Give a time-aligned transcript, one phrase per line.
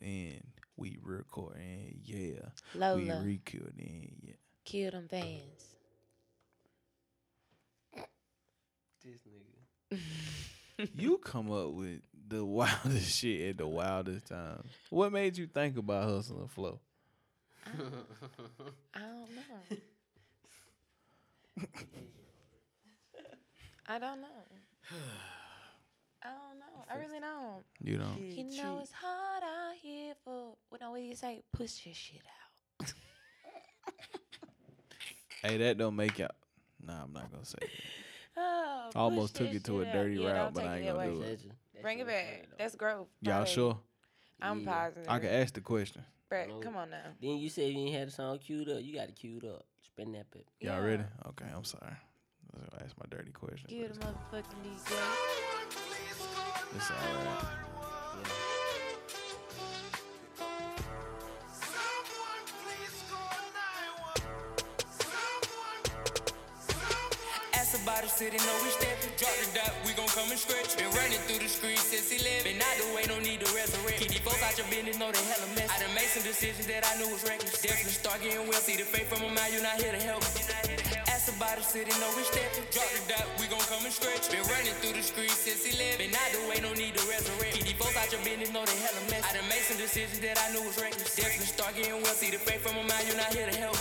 [0.00, 0.42] and
[0.76, 2.40] we record and yeah,
[2.74, 4.34] we Lola, record and yeah.
[4.64, 5.74] kill them fans.
[9.04, 9.20] This
[9.92, 9.98] nigga.
[10.96, 14.66] you come up with the wildest shit at the wildest times.
[14.90, 16.80] What made you think about hustling and flow?
[18.94, 19.76] I don't know.
[23.88, 24.26] I don't know.
[26.26, 26.84] I don't know.
[26.90, 27.64] I really don't.
[27.80, 30.54] You know, You know it's hard out here for.
[30.68, 31.42] What no, what do you say?
[31.52, 32.22] Push your shit
[32.80, 32.92] out.
[35.42, 36.28] hey, that don't make y'all.
[36.84, 37.58] Nah, I'm not gonna say.
[37.60, 37.68] That.
[38.38, 40.22] Oh, I almost took it to a dirty out.
[40.24, 41.26] Yeah, route, but I ain't gonna do it.
[41.30, 41.52] Legend.
[41.72, 42.46] That Bring it back.
[42.58, 43.06] That's growth.
[43.22, 43.48] Y'all Right.
[43.48, 43.78] sure?
[44.42, 44.70] I'm Yeah.
[44.70, 45.08] positive.
[45.08, 46.04] I can ask the question.
[46.28, 46.60] Brett, No.
[46.60, 47.14] come on now.
[47.18, 48.82] Then you said you ain't had the song queued up.
[48.82, 49.64] You got it queued up.
[49.86, 50.46] Spin that bit.
[50.60, 50.78] Y'all Yeah.
[50.86, 51.04] ready?
[51.28, 51.86] Okay, I'm sorry.
[51.86, 53.68] I was gonna ask my dirty question.
[53.70, 55.55] Give but the it's- motherfucking DJ.
[56.76, 57.40] It's all right.
[67.54, 69.08] Ask about city, know we steppin'.
[69.16, 70.76] Drop the dot, we gon' come and scratch.
[70.76, 72.44] Been running through the streets since 11.
[72.44, 73.96] Been out the way, no need to resurrect.
[73.96, 75.72] Keep these folks out your business, know they hella mess.
[75.72, 77.56] I done made some decisions that I knew was reckless.
[77.62, 80.20] Definitely start getting see the faith from a mouth, you not here to help.
[81.36, 82.64] About the city, know we steppin'.
[82.72, 84.32] Drop the dot, we gon' come and scratch.
[84.32, 86.00] Been running through the streets since 11.
[86.00, 87.52] Been out the way, no need to resurrect.
[87.52, 89.20] Keep these folks out your business, know they hella mess.
[89.20, 91.12] I done made some decisions that I knew was reckless.
[91.12, 93.76] Definitely start getting see the faith from a mouth, you not here to help.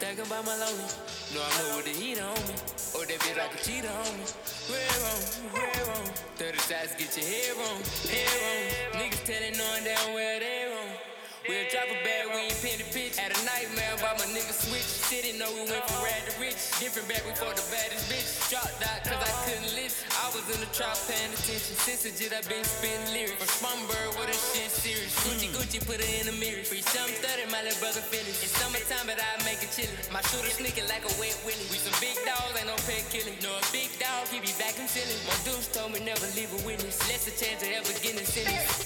[0.00, 0.88] Think about my lonely.
[1.36, 2.56] No, I know with the heat on me.
[2.96, 4.24] Or that bitch like a cheater on me.
[4.72, 5.20] Red wrong,
[5.60, 6.08] red wrong.
[6.40, 8.96] 30 shots, get your head wrong, head wrong.
[8.96, 11.05] Niggas telling on down where they wrong.
[11.46, 13.14] We'll drop a bag, we ain't pin the pitch.
[13.14, 14.82] Had a nightmare about my nigga switch.
[14.82, 16.58] City know we went from rad to rich.
[16.82, 18.50] Different back before the baddest bitch.
[18.50, 20.10] Dropped out cause I couldn't listen.
[20.18, 21.78] I was in the trap paying attention.
[21.78, 23.38] Since the jit, I been spitting lyrics.
[23.38, 25.14] From Spartanburg, with a shit serious.
[25.22, 26.66] Gucci, Gucci, put it in the mirror.
[26.66, 28.42] Free some 30, my little brother finished.
[28.42, 29.94] It's summertime, but I make it chillin'.
[30.10, 31.62] My shooter sneaking like a wet willy.
[31.70, 33.38] We some big dogs, ain't no pet killing.
[33.46, 35.22] No, a big dog, he be back and chillin'.
[35.30, 36.98] My dudes told me never leave a witness.
[37.06, 38.85] Less a chance of ever getting a sentence.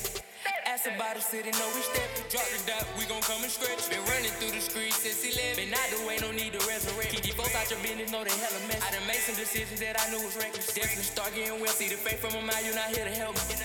[0.81, 2.25] Ask about the city, know we steppin'.
[2.33, 3.85] Drop the dot, we gon' come and scratch.
[3.93, 5.61] Been running through the streets since 11.
[5.61, 7.13] Been out the way, no need to resurrect.
[7.13, 8.81] Keep these folks out your business, know they hella mess.
[8.81, 10.73] I done made some decisions that I knew was reckless.
[10.73, 13.37] Definitely start getting well, see the faith from a mouth, you not here to help
[13.37, 13.61] me.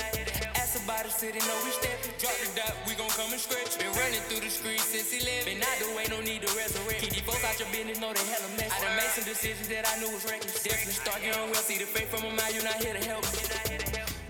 [0.59, 2.11] Ask about the city, know we steppin'.
[2.19, 3.79] Drop the dot, we gon' come and scratch.
[3.79, 5.47] Been running through the streets since 11.
[5.47, 6.99] Been out the way, no need to resurrect.
[6.99, 8.75] Keep these folks out your business, know they hella mess.
[8.75, 10.59] I done made some decisions that I knew was reckless.
[10.67, 13.23] Definitely start getting well, see the faith from a mouth, you not here to help
[13.31, 13.84] me.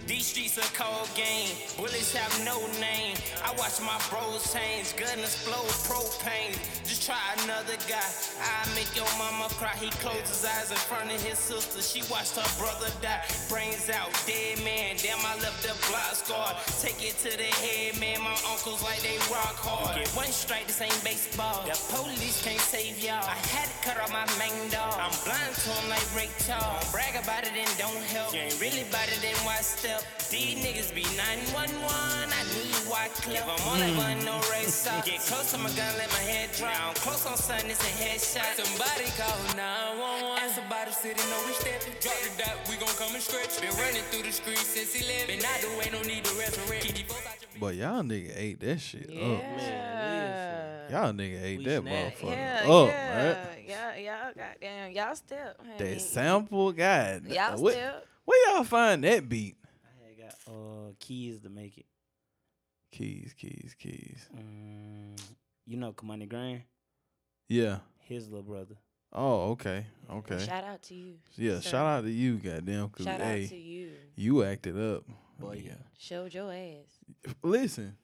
[0.07, 1.49] These streets a cold game.
[1.77, 3.17] Bullets have no name.
[3.41, 4.93] I watch my bros change.
[5.01, 6.53] Gun explode propane.
[6.85, 8.05] Just try another guy.
[8.37, 9.73] I make your mama cry.
[9.81, 11.81] He closed his eyes in front of his sister.
[11.81, 13.25] She watched her brother die.
[13.49, 14.93] Brains out, dead man.
[15.01, 16.53] Damn, I left the block scarred.
[16.85, 18.21] Take it to the head, man.
[18.21, 19.97] My uncles like they rock hard.
[19.97, 21.65] Get one strike, this ain't baseball.
[21.65, 23.25] The police can't save y'all.
[23.25, 25.01] I had to cut off my main dog.
[25.01, 26.85] I'm blind to him like Ray Charles.
[26.93, 28.37] Brag about it and don't help.
[28.37, 29.65] You ain't really about it, then why
[29.99, 30.29] step?
[30.29, 31.85] These niggas be 911.
[31.85, 33.37] I need white clip.
[33.37, 33.97] If I'm on that hmm.
[33.97, 35.05] one, no race up.
[35.05, 36.73] Get close to my gun, let my head drop.
[36.75, 38.57] I'm close on something, it's a headshot.
[38.57, 40.43] Somebody call 911.
[40.43, 41.93] Ask about the city, know we steppin'.
[42.01, 43.61] Drop the dot, we gon' come and scratch.
[43.61, 45.27] Been running through the streets since 11.
[45.27, 46.83] Been out the way, no need to resurrect.
[46.83, 49.25] Keep these folks out your But y'all nigga ate that shit Yeah.
[49.25, 49.41] up.
[49.41, 52.21] Man, Y'all nigga ate We that snapped.
[52.21, 53.65] motherfucker Yeah, up, yeah, right?
[53.67, 55.57] yeah, y'all goddamn, y'all step.
[55.57, 55.93] honey.
[55.93, 57.25] That sample, God.
[57.25, 58.05] Y'all what, step.
[58.25, 59.55] where y'all find that beat?
[60.47, 61.85] I had got uh keys to make it.
[62.91, 64.29] Keys, keys, keys.
[64.35, 65.19] Mm,
[65.65, 66.61] you know Kamani Grant,
[67.49, 67.79] Yeah.
[67.99, 68.75] his little brother.
[69.11, 70.39] Oh, okay, okay.
[70.45, 71.15] Shout out to you.
[71.35, 71.69] Yeah, sir.
[71.69, 72.89] shout out to you, goddamn.
[72.89, 73.91] Cause Shout hey, out to you.
[74.15, 75.03] you acted up.
[75.39, 75.75] Boy, Yeah.
[75.97, 77.33] Showed your ass.
[77.43, 77.95] Listen,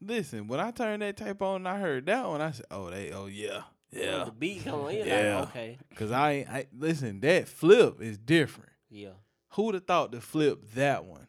[0.00, 0.46] listen.
[0.46, 2.40] When I turned that tape on, and I heard that one.
[2.40, 5.40] I said, "Oh, they, oh yeah, yeah." The beat come in, Yeah.
[5.40, 5.78] like, okay.
[5.94, 7.20] Cause I, I listen.
[7.20, 8.70] That flip is different.
[8.90, 9.10] Yeah.
[9.54, 11.28] Who'd have thought to flip that one?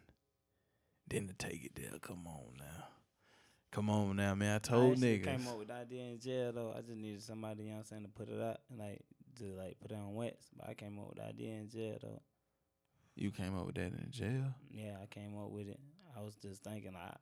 [1.07, 1.99] Then to take it there.
[2.01, 2.85] Come on now.
[3.71, 4.53] Come on now, man.
[4.53, 5.23] I I told actually niggas.
[5.25, 6.73] came up with the idea in jail though.
[6.75, 9.01] I just needed somebody, you know what I'm saying, to put it out and like
[9.39, 10.47] to like put it on wax.
[10.57, 12.21] But I came up with the idea in jail though.
[13.15, 14.55] You came up with that in jail.
[14.71, 15.79] Yeah, I came up with it.
[16.17, 17.15] I was just thinking like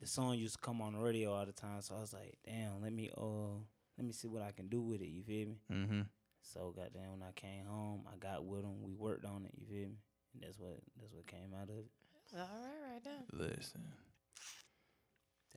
[0.00, 2.36] the song used to come on the radio all the time, so I was like,
[2.44, 3.58] damn, let me uh
[3.96, 5.60] let me see what I can do with it, you feel me?
[5.72, 6.00] Mm-hmm.
[6.42, 9.66] So goddamn when I came home, I got with him, we worked on it, you
[9.66, 9.98] feel me?
[10.36, 11.86] And that's what that's what came out of it.
[12.34, 13.46] All right, right now.
[13.46, 13.82] Listen.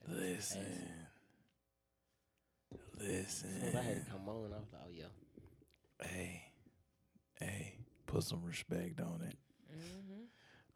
[0.07, 0.61] That was Listen.
[3.01, 6.07] As soon as I had to come on, I was like, oh, yeah.
[6.07, 6.43] Hey.
[7.39, 7.73] Hey.
[8.05, 9.35] Put some respect on it.
[9.69, 10.23] Mm-hmm.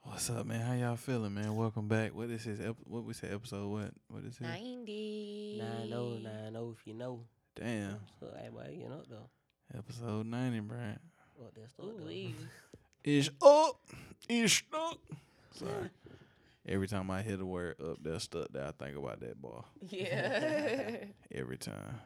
[0.02, 0.62] What's up, man?
[0.62, 1.56] How y'all feeling, man?
[1.56, 2.14] Welcome back.
[2.14, 2.60] What is this?
[2.60, 3.30] Ep- what we say?
[3.30, 3.92] Episode what?
[4.10, 4.44] What is it?
[4.44, 5.62] 90.
[5.62, 7.22] Nine oh nine oh if you know.
[7.56, 8.00] Damn.
[8.20, 9.30] So everybody you know though.
[9.78, 11.00] Episode ninety, Brad.
[11.36, 12.34] What that's Ooh,
[13.04, 13.12] though.
[13.12, 13.18] wee.
[13.20, 13.80] Ish up.
[14.30, 14.98] Ish stuck.
[15.52, 15.90] Sorry.
[16.66, 19.66] Every time I hear the word up there stuck there, I think about that ball.
[19.82, 20.96] Yeah.
[21.36, 22.00] Every time.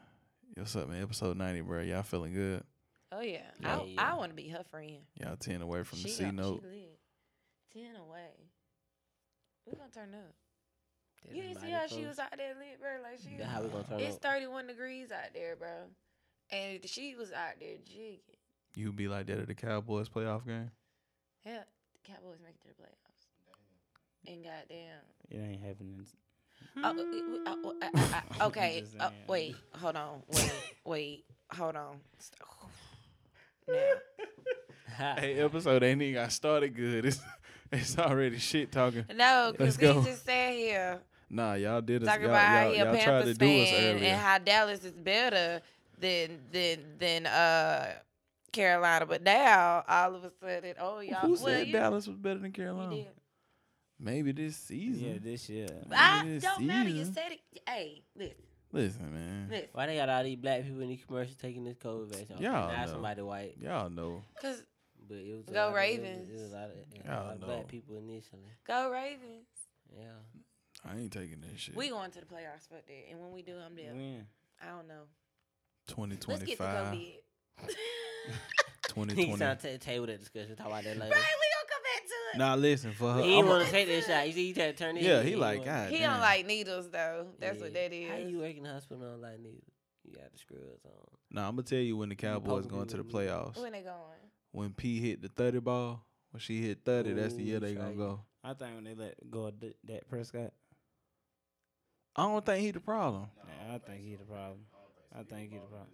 [0.56, 1.04] What's up, man?
[1.04, 1.82] Episode ninety, bro.
[1.82, 2.64] Y'all feeling good?
[3.12, 3.42] oh, yeah.
[3.62, 4.12] Yeah, I, yeah.
[4.12, 4.98] I want to be her friend.
[5.22, 6.64] Y'all ten away from the she C got- note.
[7.74, 8.32] 10 away.
[9.68, 10.34] we going to turn up.
[11.24, 12.90] That's You didn't see body how she was out there lit, bro?
[13.04, 14.22] Like, she That's how we gonna turn It's up.
[14.24, 15.70] 31 degrees out there, bro.
[16.50, 18.20] And she was out there jigging.
[18.76, 20.72] You be like that at the Cowboys playoff game?
[21.48, 21.64] Hell,
[21.94, 23.28] the Cowboys make it to the playoffs.
[24.28, 25.00] And goddamn.
[25.30, 26.06] It ain't happening.
[26.84, 27.88] Oh, uh,
[28.42, 28.84] uh, okay.
[29.00, 29.56] Uh, wait.
[29.76, 30.22] Hold on.
[30.28, 30.52] Wait.
[30.86, 31.26] wait.
[31.56, 31.98] Hold on.
[35.00, 35.16] Now.
[35.16, 37.06] Hey, episode ain't even got started good.
[37.06, 37.22] It's
[37.72, 39.06] it's already shit talking.
[39.16, 40.00] No, Let's because go.
[40.00, 41.00] we just sat here
[41.30, 42.08] Nah, y'all did us.
[42.08, 44.06] talking Y'all, about how y'all, he y'all tried to do us earlier.
[44.06, 45.62] and how Dallas is better
[46.00, 47.94] than than than uh
[48.57, 52.18] Carolina, but now all of a sudden, oh y'all, Who well, said you, Dallas was
[52.18, 52.95] better than you Carolina?
[52.95, 53.07] did.
[54.00, 55.07] Maybe this season.
[55.07, 55.68] Yeah, this year.
[55.92, 56.89] I ah, this don't matter.
[56.89, 57.39] You said it.
[57.68, 58.36] Hey, listen,
[58.71, 59.48] Listen, man.
[59.50, 59.68] listen.
[59.71, 62.36] Why they got all these black people in these commercials taking this COVID vaccine?
[62.36, 62.92] Okay, Y'all now know.
[62.92, 64.21] somebody white, Y'all know.
[64.42, 64.63] Cause
[65.07, 66.51] but it was Go lot of- it was- Ravens.
[66.51, 68.51] A lot of, a lot of black people initially.
[68.68, 69.48] go Ravens.
[69.95, 70.03] Yeah.
[70.86, 71.75] I ain't taking that shit.
[71.75, 73.10] We going to the playoffs, fuck that.
[73.10, 73.94] And when we do, I'm there.
[73.94, 74.27] When?
[74.62, 75.06] I don't know.
[75.88, 76.48] Let's 2025.
[76.48, 77.74] get the COVID.
[78.27, 79.38] He 2020.
[79.38, 80.56] trying to table that discussion.
[80.56, 81.12] Talk about that later.
[81.12, 82.38] Right, we gonna come back to it.
[82.39, 83.21] Nah, listen for her.
[83.21, 84.27] He didn't I'm want a- to take that shot.
[84.27, 85.03] You see, he tried to turn it.
[85.03, 85.27] yeah, in.
[85.27, 85.91] he like wanna- God.
[85.91, 86.12] he damn.
[86.13, 87.27] don't like needles though.
[87.39, 87.81] That's what Yeah.
[87.89, 88.09] that is.
[88.09, 89.63] How you work in the hospital and don't like needles?
[90.03, 90.91] You got the scrubs on.
[91.31, 93.31] Nah, I'm gonna tell you when the Cowboys poking going to the people in the
[93.33, 93.57] playoffs.
[93.62, 93.95] when they going?
[94.51, 97.75] When P hit the 30 ball, when she hit 30, that's the year Ooh, they
[97.75, 97.97] gonna shite.
[97.97, 98.21] go.
[98.44, 100.53] I think when they let go of D- that Prescott,
[102.15, 103.27] I don't think he the problem.
[103.45, 104.59] yeah, I think he the problem.
[105.13, 105.88] I think he the problem.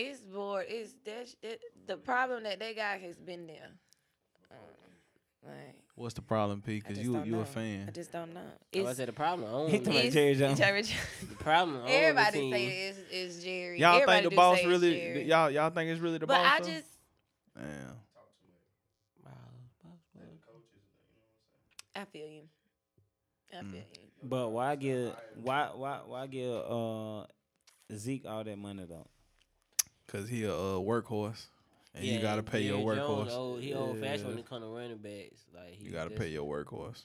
[0.00, 0.66] It's bored.
[0.68, 3.70] It's that, that the problem that they got has been there.
[4.50, 4.58] Um,
[5.50, 6.76] like What's the problem, P?
[6.76, 7.38] I Because you don't you know.
[7.40, 7.84] a I fan.
[7.88, 8.40] I just don't know.
[8.40, 9.52] I It's, said the problem.
[9.52, 10.12] Own He the talking about.
[10.12, 10.58] Jerry it's, Jones.
[10.58, 11.00] Jerry Jones.
[11.28, 11.76] The problem.
[11.78, 12.52] own the Everybody team.
[12.52, 13.80] say it's, it's Jerry.
[13.80, 14.94] Y'all Everybody think the do boss say it's really?
[15.00, 15.22] Jerry.
[15.24, 16.46] Y'all y'all think it's really the but boss?
[16.46, 16.66] I though?
[16.66, 16.86] just
[17.56, 17.66] Damn.
[19.24, 19.32] Wow,
[19.82, 20.24] boss, boss.
[21.96, 22.42] I feel you.
[23.52, 23.70] I Mm.
[23.72, 24.08] feel you.
[24.22, 25.12] But why give
[25.42, 27.24] why why why give uh
[27.96, 29.06] Zeke all that money though?
[30.08, 31.44] Cause he a uh, workhorse,
[31.94, 33.36] and you gotta pay your Jerry Jones workhorse.
[33.36, 34.40] Old, he old fashioned when Yeah.
[34.42, 35.42] it come to running backs.
[35.54, 37.02] Like he You gotta pay your workhorse.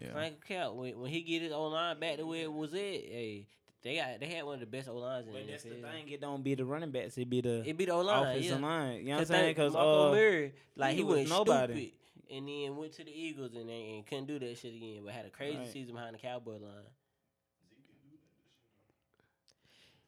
[0.00, 0.12] Yeah.
[0.12, 2.78] Frank Cal when, when he get his O line back to where it was at,
[2.80, 3.46] hey,
[3.82, 5.70] they got they had one of the best O lines in But the that's the
[5.70, 6.08] thing.
[6.08, 7.18] It don't be the running backs.
[7.18, 8.66] It be the It be the O line, offensive yeah.
[8.66, 8.98] line.
[8.98, 9.50] You know what I'm saying?
[9.54, 11.72] Because Marco uh, Murray, like he he, was went nobody.
[11.72, 15.02] stupid, and then went to the Eagles and, and couldn't do that shit again.
[15.04, 15.72] But had a crazy Right.
[15.72, 16.90] season behind the Cowboy line.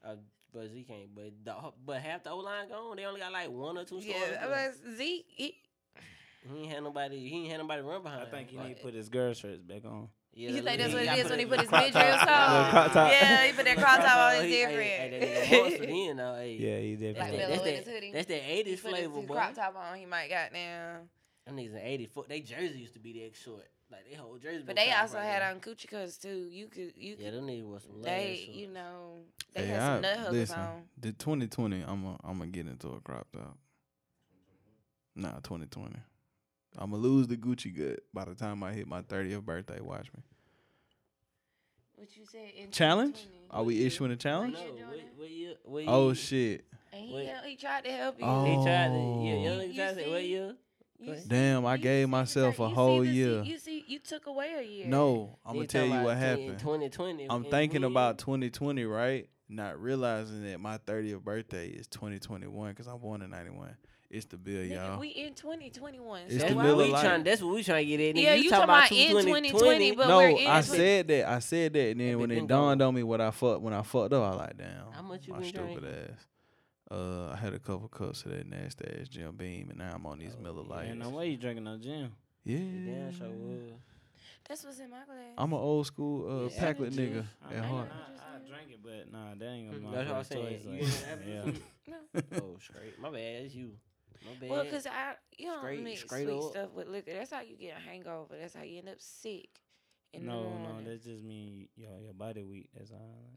[0.05, 0.15] Uh,
[0.57, 1.15] but Zeke ain't.
[1.15, 1.53] But the,
[1.85, 2.95] but half the O line gone.
[2.97, 4.37] They only got like one or two Yeah, starters.
[4.85, 5.25] I Zeke.
[5.29, 5.55] He,
[6.49, 7.27] he ain't had nobody.
[7.29, 8.21] He ain't had nobody run behind.
[8.23, 10.07] I think he Like, need to put his girl shirts back on.
[10.33, 12.29] Yeah, you think that's what it is when he put his crop midriff top.
[12.49, 12.63] on?
[12.65, 13.11] The crop top.
[13.11, 14.35] Yeah, he put that crop top on.
[14.35, 15.63] It's He- hey, hey, that nigga different.
[15.63, 15.85] monster
[16.37, 16.57] hey.
[16.59, 17.37] Yeah, he That's Like definitely.
[17.37, 18.11] that, that's, with that, hoodie.
[18.13, 19.33] that's that He 80s put his, flavor, his boy.
[19.33, 19.97] crop top on.
[19.97, 21.09] He might got down.
[21.47, 22.25] Them niggas in 84.
[22.29, 23.67] They jersey used to be that short.
[23.91, 24.63] Like, they whole jersey.
[24.65, 25.49] But they also right had there.
[25.51, 26.47] on coochie cuts too.
[26.51, 27.39] You could, you Yeah, could.
[27.39, 29.19] them niggas was some They, last you know,
[29.53, 30.83] they Hey, had some I- nut huggers listen, on.
[30.99, 33.57] the 2020, I'm a, I'm gonna get into a crop top.
[35.15, 35.95] Nah, 2020.
[36.77, 39.79] I'm gonna lose the Gucci gut by the time I hit my 30th birthday.
[39.79, 40.21] Watch me.
[41.95, 43.17] What you said in Challenge?
[43.49, 44.55] Are we issuing a challenge?
[44.59, 45.13] you doing what, it?
[45.15, 45.53] what year?
[45.63, 46.65] What Oh shit!
[46.93, 47.27] And he, Wait.
[47.27, 48.25] hel- he tried to help you.
[48.25, 48.45] Oh.
[48.45, 50.27] He tried to, yeah, young You nigga tried to say, what see?
[50.27, 50.55] year?
[50.99, 51.19] You Wait.
[51.23, 53.43] see- Damn, I gave myself a whole year.
[53.43, 54.87] You see, you took away a year.
[54.87, 56.59] No, I'm gonna tell you what happened.
[56.59, 57.27] 2020.
[57.29, 59.29] I'm thinking about 2020, right?
[59.49, 63.77] Not realizing that my 30th birthday is 2021 because I'm born in 91.
[64.09, 64.99] It's the bill, y'all.
[64.99, 66.21] we in 2021.
[66.23, 67.03] It's so That's the why what Miller we we Lite.
[67.05, 67.23] trying.
[67.23, 68.15] That's what we trying to get at.
[68.15, 68.23] nigga.
[68.23, 71.29] Yeah, you talking about in 2020, 2020, but no, we're in I 20 said that.
[71.29, 72.81] I said that, and then That when it dawned gone.
[72.87, 75.27] on me what I fucked when I fucked up, I was like, damn, How much
[75.27, 76.03] you my been stupid drinking?
[76.13, 76.25] ass.
[76.89, 80.05] Uh, I had a couple cups of that nasty ass Jim Beam, and now I'm
[80.05, 80.73] on these Oh, Miller yeah.
[80.75, 80.87] Lights.
[80.89, 82.11] Man, no way you drinking no gin.
[82.45, 83.71] Yeah, Damn, sure was.
[84.47, 85.33] That's what's in my glass.
[85.37, 86.59] I'm an old school uh, Yeah.
[86.61, 87.89] Packlet nigga I, at heart.
[87.91, 90.63] I, I drink it, but nah, that ain't gonna my That's what I'm saying.
[90.63, 91.03] choice.
[91.03, 91.93] Like, ain't yeah.
[92.13, 92.21] No.
[92.41, 92.97] Oh, straight.
[93.01, 93.43] My bad.
[93.43, 93.71] It's you.
[94.25, 94.49] My bad.
[94.49, 96.51] Well, cause I you don't Straight- mix straight sweet up.
[96.51, 97.11] stuff with liquor.
[97.13, 98.35] That's how you get a hangover.
[98.39, 99.49] That's how you end up sick.
[100.13, 100.85] In the No, no, morning.
[100.85, 102.69] that just mean your your body weak.
[102.73, 103.31] That's all.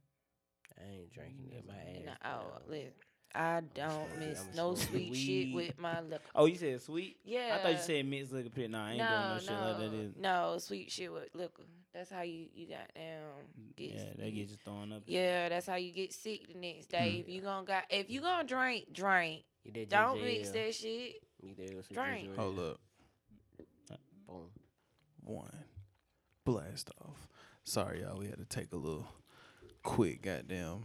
[0.79, 1.67] I ain't drinking that.
[1.67, 2.07] My ass.
[2.23, 2.61] Nah, oh, down.
[2.69, 2.93] listen.
[3.35, 5.17] I don't miss I'ma no smoke sweet weed.
[5.17, 6.25] shit with my liquor.
[6.35, 7.17] Oh, you said sweet?
[7.25, 7.57] Yeah.
[7.59, 8.71] I thought you said mixed liquor pit.
[8.71, 9.95] Nah, I ain't no, doing no shit no, like that.
[9.97, 10.13] Is.
[10.19, 11.63] no sweet shit with liquor.
[11.95, 13.75] That's how you you got down.
[13.77, 15.03] Get, Yeah, they get you throwing up.
[15.07, 16.97] Yeah, that's how you get sick the next hmm.
[16.97, 17.25] day.
[17.27, 19.45] If you gonna got if you gonna drink, drink.
[19.65, 21.23] Get that Don't ginger mix that shit.
[21.43, 22.25] Get that Drink.
[22.25, 22.41] ginger.
[22.41, 22.81] Hold up.
[23.91, 23.97] Uh,
[24.27, 24.51] Boom.
[25.25, 25.65] One.
[26.45, 27.29] Blast off.
[27.65, 28.19] Sorry, y'all.
[28.19, 29.07] We had to take a little
[29.83, 30.85] quick goddamn.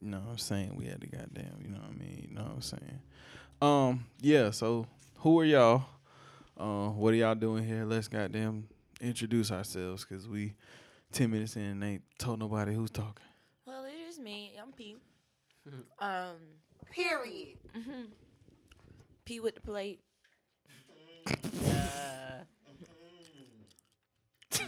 [0.00, 0.74] You know what I'm saying?
[0.76, 2.26] We had to goddamn, you know what I mean?
[2.28, 3.00] You know what I'm saying?
[3.60, 4.86] Um, yeah, so
[5.18, 5.84] who are y'all?
[6.56, 7.84] Uh, what are y'all doing here?
[7.84, 8.68] Let's goddamn
[9.00, 10.54] introduce ourselves because we
[11.12, 13.26] 10 minutes in and ain't told nobody who's talking.
[13.66, 14.52] Well, it is me.
[14.60, 14.96] I'm P.
[15.98, 16.36] um.
[16.90, 17.58] Period.
[17.76, 18.04] Mm-hmm.
[19.24, 20.00] P with the plate.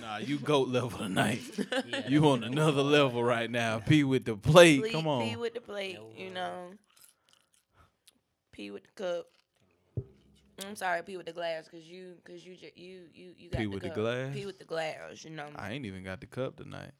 [0.00, 1.40] Nah, you goat level tonight.
[1.86, 3.78] Yeah, you on another level right now.
[3.80, 4.82] P with the plate.
[4.84, 5.28] P, Come on.
[5.28, 5.98] P with the plate.
[6.16, 6.70] You know.
[8.52, 9.26] P with the cup.
[10.66, 13.58] I'm sorry, P with the glass, cause you, cause you, ju- you, you, you got
[13.58, 13.96] P the with the cup.
[13.98, 14.34] glass?
[14.34, 15.24] P with the glass.
[15.24, 15.46] You know.
[15.56, 16.90] I ain't even got the cup tonight.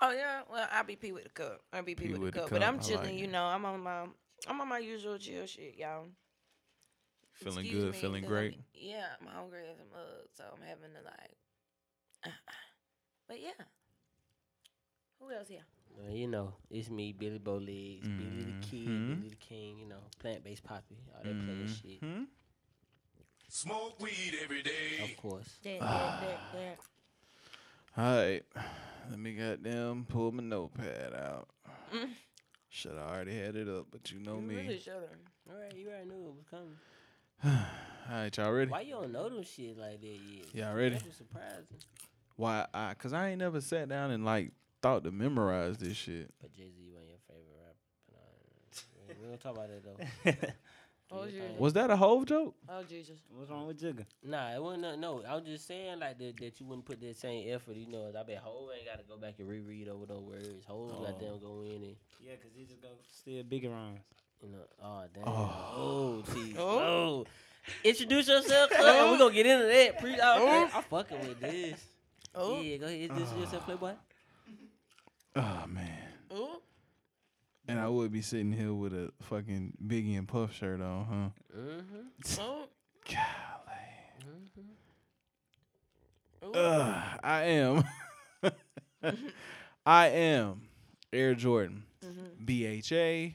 [0.00, 1.60] Oh yeah, well I'll be P with the cup.
[1.72, 2.50] I'll be P, P with, with the the cup.
[2.52, 3.30] But I'm I chilling, like you it.
[3.32, 3.44] know.
[3.44, 4.02] I'm on my
[4.46, 6.04] I'm on my usual chill shit, y'all.
[7.32, 8.52] Feeling Excuse good, me, feeling 'cause great.
[8.54, 11.36] I'm, yeah, I'm hungry as a mug, so I'm having to like.
[13.28, 13.64] But yeah.
[15.20, 15.64] Who else here?
[15.96, 19.16] Well, you know, it's me, Billy Bowlegs, Billy the Kid, Mhm.
[19.16, 21.98] Billy the King, you know, plant based poppy, all that plain shit.
[22.00, 22.24] Hmm?
[23.48, 25.02] Smoke weed every day.
[25.02, 25.48] Of course.
[25.64, 26.78] That, that, that, that.
[27.96, 28.42] All right.
[29.10, 31.48] Let me goddamn pull my notepad out.
[32.68, 34.54] Should I already had it up, but you know You me.
[34.56, 35.08] really should've.
[35.50, 36.76] All right, you already knew it was coming.
[38.10, 38.70] All right, y'all ready?
[38.70, 40.54] Why you don't know them shit like that yet?
[40.54, 40.96] Y'all ready?
[40.96, 41.78] That was surprising.
[42.38, 42.66] Why?
[42.72, 46.30] I, Cause I ain't never sat down and like thought to memorize this shit.
[46.40, 47.76] But Jay Z wasn't your favorite rapper.
[49.06, 50.48] But, uh, we don't talk about that though.
[51.10, 51.40] Do your Jesus.
[51.48, 51.58] thing.
[51.58, 52.54] Was that a whole joke?
[52.68, 53.18] Oh Jesus.
[53.34, 54.04] What's wrong with Jigga?
[54.22, 54.82] Nah, it wasn't.
[54.82, 57.74] nothing, No, I was just saying like that, that you wouldn't put that same effort.
[57.76, 60.64] You know, I bet Hov ain't got to go back and reread over those words.
[60.66, 61.04] Hov Oh.
[61.06, 64.00] got them go in and Yeah, cause he just go still bigger rhymes.
[64.42, 64.58] you know.
[64.84, 65.24] Oh damn.
[65.26, 65.74] Oh.
[65.76, 66.54] Oh, T.
[66.58, 66.78] Oh.
[66.78, 67.26] Oh.
[67.82, 68.70] Introduce yourself.
[68.78, 69.12] Oh.
[69.12, 69.98] We gonna get into that.
[69.98, 70.16] Pre.
[70.22, 70.70] Oh.
[70.72, 71.80] I'm fucking with this.
[72.34, 72.60] Oh.
[72.60, 73.00] Yeah, go ahead.
[73.00, 73.92] Introduce yourself, Playboy.
[75.36, 75.98] Ah, oh man.
[76.34, 76.60] Ooh.
[77.66, 82.40] And I would be sitting here with a fucking Biggie and Puff shirt on, Mm-hmm.
[82.40, 82.66] Oh.
[83.06, 83.14] huh?
[83.62, 83.74] Golly.
[86.44, 86.52] Ooh.
[86.58, 87.84] Ugh, I am.
[89.86, 90.62] I am
[91.12, 91.84] Air Jordan.
[92.04, 92.44] Mm-hmm.
[93.32, 93.34] BHA,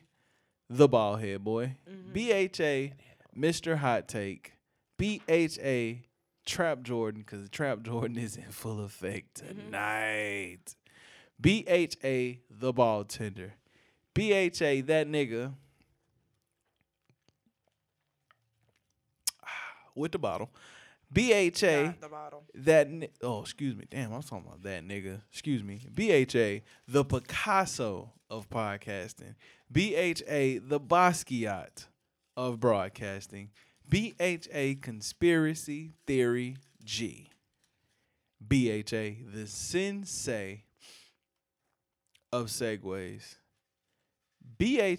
[0.69, 1.75] the ball head boy.
[1.89, 2.13] Mm-hmm.
[2.13, 2.95] BHA,
[3.39, 3.77] Mr.
[3.77, 4.53] Hot Take.
[4.97, 6.01] BHA,
[6.45, 9.59] Trap Jordan, because Trap Jordan is in full effect mm-hmm.
[9.65, 10.75] tonight.
[11.39, 13.53] BHA, the ball tender.
[14.13, 15.53] BHA, that nigga.
[19.95, 20.49] With the bottle.
[21.11, 22.43] BHA, the bottle.
[22.55, 26.25] that ni- oh excuse me damn i'm talking about that nigga excuse me bha
[26.87, 29.35] the picasso of podcasting
[29.69, 31.85] bha the basquiat
[32.35, 33.51] of broadcasting
[33.87, 37.27] bha conspiracy theory g
[38.39, 40.63] bha the sensei
[42.31, 43.35] of segways
[44.57, 44.95] bha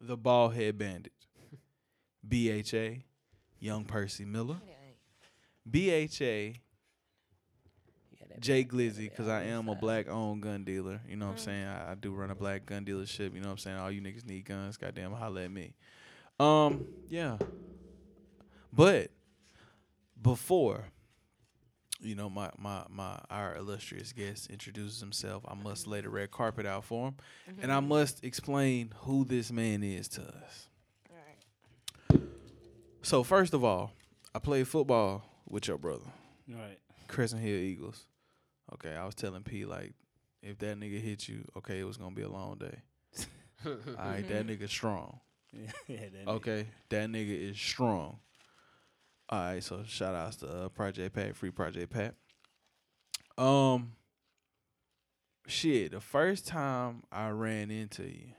[0.00, 1.12] the bald head bandit
[2.22, 3.02] bha
[3.58, 4.56] young percy miller
[5.70, 6.54] BHA
[8.40, 11.00] Jay Glizzy, because I am a black owned gun dealer.
[11.06, 11.66] You know what I'm saying?
[11.66, 13.34] I, I do run a black gun dealership.
[13.34, 13.76] You know what I'm saying?
[13.76, 14.76] All you niggas need guns.
[14.78, 15.74] Goddamn, holla at me.
[16.40, 17.36] Um, yeah.
[18.72, 19.10] But
[20.20, 20.86] before,
[22.00, 26.30] you know, my my my our illustrious guest introduces himself, I must lay the red
[26.30, 27.16] carpet out for him,
[27.60, 30.68] and I must explain who this man is to us.
[31.10, 32.22] All right.
[33.02, 33.92] So first of all,
[34.34, 36.06] I played football with your brother.
[36.48, 36.78] Right.
[37.06, 38.06] Crescent Hill Eagles.
[38.72, 39.92] Okay, I was telling P like,
[40.42, 42.78] if that nigga hit you, okay, it was gonna be a long day.
[43.66, 45.20] All right, that nigga strong.
[45.86, 46.28] yeah, that nigga.
[46.28, 48.18] Okay, that nigga is strong.
[49.28, 52.14] All right, so shout outs to uh, Project Pat, Free Project Pat.
[53.38, 53.92] Um,
[55.46, 58.32] shit, the first time I ran into you,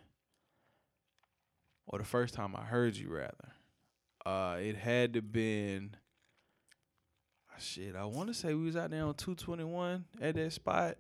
[1.87, 3.53] or the first time I heard you rather,
[4.25, 5.95] uh, it had to been.
[7.59, 10.51] Shit, I want to say we was out there on two twenty one at that
[10.51, 10.97] spot.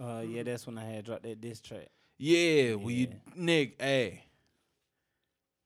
[0.00, 1.88] Uh, yeah, that's when I had dropped that diss track.
[2.18, 3.06] Yeah, Yeah.
[3.34, 4.24] Nick, hey,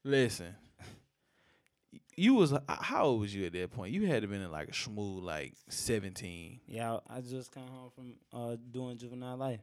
[0.04, 0.54] listen,
[2.16, 3.92] you was how old was you at that point?
[3.92, 6.60] You had to been in like a smooth like seventeen.
[6.66, 9.60] Yeah, I, I just came home from uh doing juvenile life.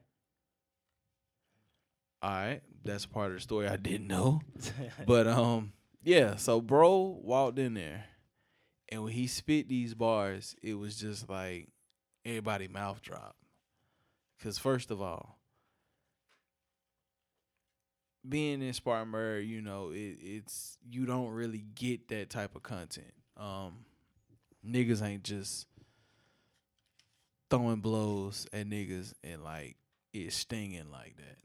[2.22, 4.41] All right, that's part of the story I didn't know.
[5.05, 5.72] But um,
[6.03, 6.36] yeah.
[6.36, 8.05] So bro walked in there,
[8.89, 11.69] and when he spit these bars, it was just like
[12.25, 13.38] everybody mouth dropped.
[14.41, 15.38] Cause first of all,
[18.27, 23.13] being in Spartanburg, you know, it, it's you don't really get that type of content.
[23.38, 23.85] Um,
[24.67, 25.67] niggas ain't just
[27.49, 29.77] throwing blows at niggas and like
[30.13, 31.38] it stinging like that.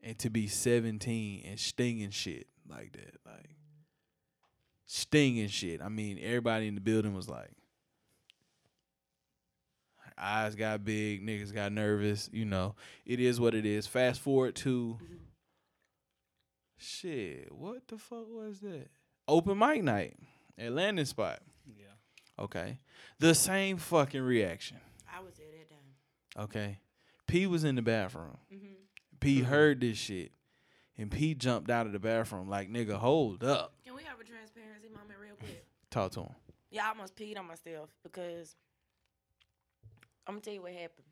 [0.00, 3.50] And to be 17 and stinging shit like that, like
[4.86, 5.82] stinging shit.
[5.82, 7.50] I mean, everybody in the building was like,
[10.16, 12.28] eyes got big, niggas got nervous.
[12.32, 13.86] You know, it is what it is.
[13.86, 14.98] Fast forward to
[16.78, 17.52] shit.
[17.52, 18.88] What the fuck was that?
[19.26, 20.16] Open mic night
[20.56, 21.38] at Landing Spot.
[21.66, 21.86] Yeah.
[22.38, 22.78] Okay,
[23.18, 24.78] the same fucking reaction.
[25.12, 26.44] I was there that time.
[26.44, 26.78] Okay,
[27.26, 28.38] P was in the bathroom.
[28.52, 28.74] Mm-hmm.
[29.20, 30.32] P heard this shit,
[30.96, 34.24] and P jumped out of the bathroom like, "Nigga, hold up." Can we have a
[34.24, 35.64] transparency moment real quick?
[35.90, 36.34] Talk to him.
[36.70, 38.54] Yeah, I almost peed on myself because
[40.26, 41.07] I'm gonna tell you what happened.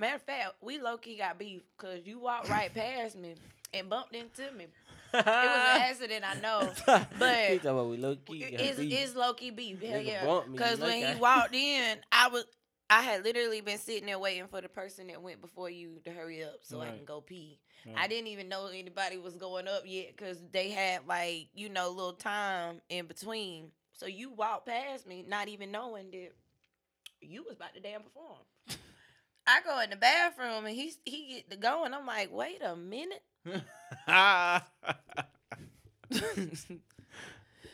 [0.00, 3.34] Matter of fact, we low key got beef because you walked right past me
[3.74, 4.64] and bumped into me.
[4.64, 4.72] It
[5.12, 8.44] was an accident, I know, but talking about we low key.
[8.44, 8.92] it's, beef.
[8.98, 9.82] it's low key beef.
[9.82, 10.40] Hell yeah.
[10.50, 12.46] Because when he walked in, I was
[12.88, 16.10] I had literally been sitting there waiting for the person that went before you to
[16.10, 17.58] hurry up so I can go pee.
[17.94, 21.88] I didn't even know anybody was going up yet because they had like you know
[21.88, 23.70] a little time in between.
[23.92, 26.30] So you walked past me, not even knowing that
[27.20, 28.38] you was about to damn perform.
[29.46, 32.62] I go in the bathroom and he he get to go and I'm like, wait
[32.62, 33.22] a minute,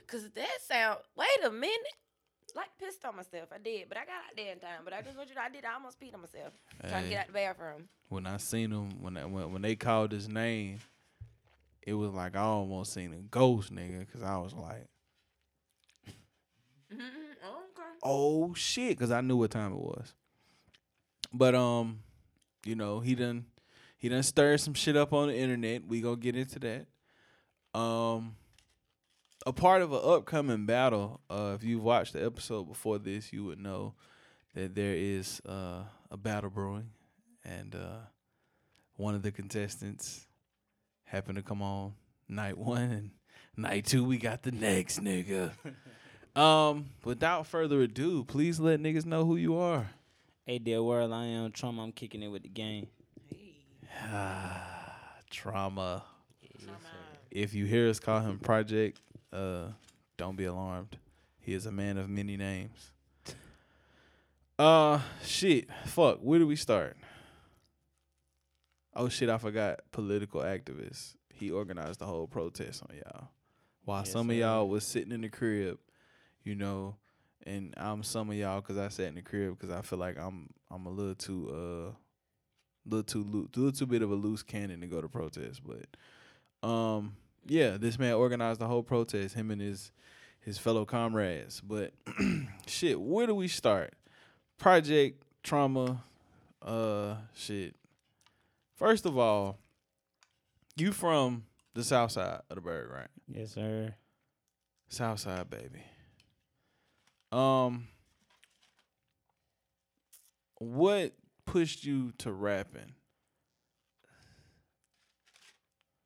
[0.07, 0.99] cause that sound.
[1.17, 1.77] Wait a minute.
[2.55, 4.81] Like pissed on myself, I did, but I got out there in time.
[4.85, 6.55] But I just want you to, I did, I almost peed on myself
[6.89, 7.89] trying to get out the bathroom.
[8.09, 10.79] when I seen him when I, when when they called his name,
[11.83, 14.87] it was like I almost seen a ghost, nigga, because I was like,
[16.93, 17.03] Mm-hmm.
[17.03, 17.91] Okay.
[18.05, 20.15] oh shit, because I knew what time it was.
[21.37, 22.01] But um,
[22.65, 23.47] you know, he done
[23.99, 25.87] he done stirred some shit up on the internet.
[25.87, 27.79] We gonna get into that.
[27.79, 28.37] Um,
[29.47, 31.21] a part of an upcoming battle.
[31.29, 33.95] Uh, if you've watched the episode before this, you would know
[34.55, 36.91] that there is uh a battle brewing,
[37.45, 37.99] and uh,
[38.97, 40.27] one of the contestants
[41.05, 41.95] happened to come on
[42.29, 43.11] night one and
[43.57, 44.05] night two.
[44.05, 45.53] We got the next nigga.
[46.37, 49.89] Um, without further ado, please let niggas know who you are.
[50.47, 51.83] Hey, dear world, I am trauma.
[51.83, 52.87] I'm kicking it with the game.
[55.31, 56.05] Trauma.
[57.33, 59.01] If you hear us call him Project,
[59.33, 59.69] uh,
[60.17, 60.97] don't be alarmed.
[61.41, 62.93] He is a man of many names.
[64.59, 65.69] Uh, shit.
[65.87, 66.21] Fuck.
[66.21, 66.97] Where do we start?
[68.95, 69.29] Oh shit!
[69.29, 69.81] I forgot.
[69.93, 71.17] Political activist.
[71.35, 73.29] He organized the whole protest on y'all.
[73.85, 74.41] While Yes, some of sir.
[74.41, 75.79] y'all was sitting in the crib,
[76.45, 76.97] you know,
[77.47, 80.19] and I'm some of y'all because I sat in the crib because I feel like
[80.19, 81.95] I'm I'm a little too uh,
[82.85, 85.61] little too loo- little too bit of a loose cannon to go to protest.
[85.65, 89.35] But um, yeah, this man organized the whole protest.
[89.35, 89.93] Him and his
[90.41, 91.61] his fellow comrades.
[91.61, 91.93] But
[92.67, 93.95] shit, where do we start?
[94.59, 96.03] Project trauma.
[96.63, 97.77] Uh, shit.
[98.75, 99.59] First of all,
[100.77, 103.09] you from the south side of the bird, right?
[103.29, 103.95] Yes, sir.
[104.89, 105.83] South side, baby.
[107.33, 107.89] Um,
[110.59, 111.13] what
[111.47, 112.95] pushed you to rapping?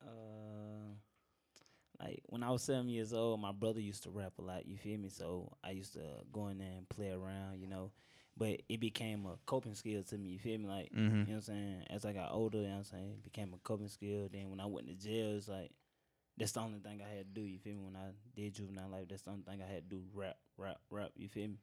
[0.01, 0.95] Uh,
[1.99, 4.65] like when I was seven years old, my brother used to rap a lot.
[4.67, 5.09] You feel me?
[5.09, 7.91] So I used to go in there and play around, you know.
[8.37, 10.29] But it became a coping skill to me.
[10.29, 10.67] You feel me?
[10.67, 11.23] Like you know Mm-hmm.
[11.25, 11.83] what I'm saying.
[11.89, 14.29] As I got older, you know what I'm saying, it became a coping skill.
[14.31, 15.71] Then when I went to jail, it's like
[16.37, 17.45] that's the only thing I had to do.
[17.47, 17.81] You feel me?
[17.85, 20.03] When I did juvenile life, that's the only thing I had to do.
[20.13, 21.11] Rap, rap, rap.
[21.15, 21.57] You feel me?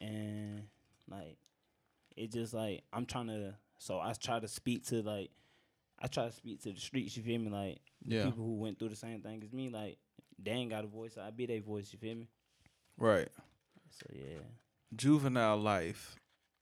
[0.00, 0.62] And
[1.10, 1.36] like
[2.16, 3.54] it just like I'm trying to.
[3.78, 5.30] So I try to speak to like
[6.00, 7.16] I try to speak to the streets.
[7.16, 7.50] You feel me?
[7.50, 8.24] Like Yeah.
[8.26, 9.68] people who went through the same thing as me.
[9.70, 9.98] Like
[10.42, 11.16] they ain't got a voice.
[11.20, 11.92] I be their voice.
[11.92, 12.28] You feel me?
[12.96, 13.28] Right.
[13.90, 14.38] So yeah.
[14.94, 16.16] Juvenile life.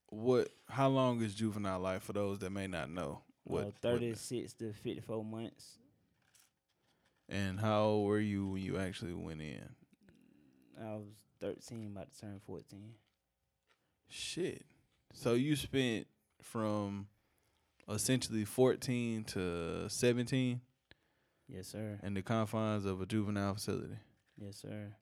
[0.09, 0.48] What?
[0.68, 3.20] How long is juvenile life for those that may not know?
[3.44, 3.62] What?
[3.62, 5.79] uh, what- 36 to 54 months.
[7.29, 9.68] and how old were you when you actually went in?
[10.81, 11.07] I was
[11.41, 12.93] 13, about to turn 14.
[14.09, 14.62] Shit.
[15.12, 16.07] So you spent
[16.43, 17.09] from
[17.89, 20.61] essentially 14 to 17
[21.49, 21.99] Yes, sir.
[22.03, 23.97] in the confines of a juvenile facility.
[24.37, 24.95] Yes, sir.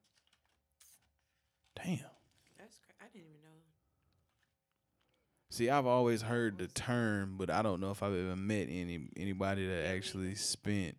[1.75, 1.99] Damn.
[2.57, 3.49] That's cra- I didn't even know.
[5.49, 9.09] See, I've always heard the term, but I don't know if I've ever met any
[9.17, 10.95] anybody that actually spent,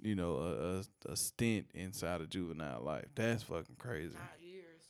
[0.00, 3.06] you know, a, a, a stint inside of juvenile life.
[3.14, 4.14] That's fucking crazy.
[4.14, 4.82] Five years.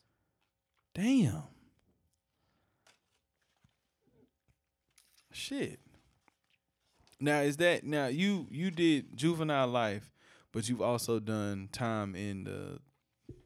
[0.94, 1.42] Damn.
[5.32, 5.80] Shit.
[7.20, 10.12] Now is that now you you did juvenile life,
[10.52, 12.78] but you've also done time in the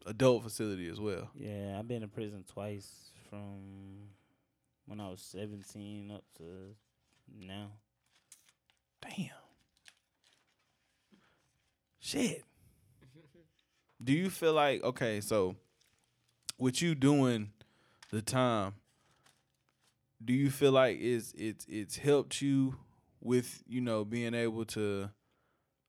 [0.07, 1.31] adult facility as well.
[1.35, 4.09] Yeah, I've been in prison twice from
[4.87, 6.75] when I was 17 up to
[7.39, 7.71] now.
[9.03, 9.31] Damn.
[12.01, 12.45] Shit.
[14.03, 15.57] Do you feel like okay, so
[16.59, 17.51] with you doing
[18.11, 18.75] the time,
[20.23, 22.77] do you feel like it's it's it's helped you
[23.21, 25.11] with, you know, being able to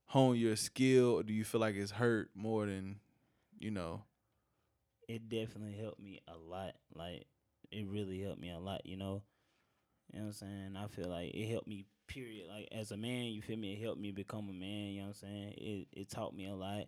[0.05, 2.99] hone your skill, or do you feel like it's hurt more than,
[3.59, 4.03] you know?
[5.07, 6.73] It definitely helped me a lot.
[6.93, 7.25] Like
[7.71, 9.23] it really helped me a lot, you know.
[10.13, 10.77] You know what I'm saying?
[10.77, 12.47] I feel like it helped me period.
[12.49, 13.73] Like as a man, you feel me?
[13.73, 15.53] It helped me become a man, you know what I'm saying?
[15.57, 16.85] It it taught me a lot.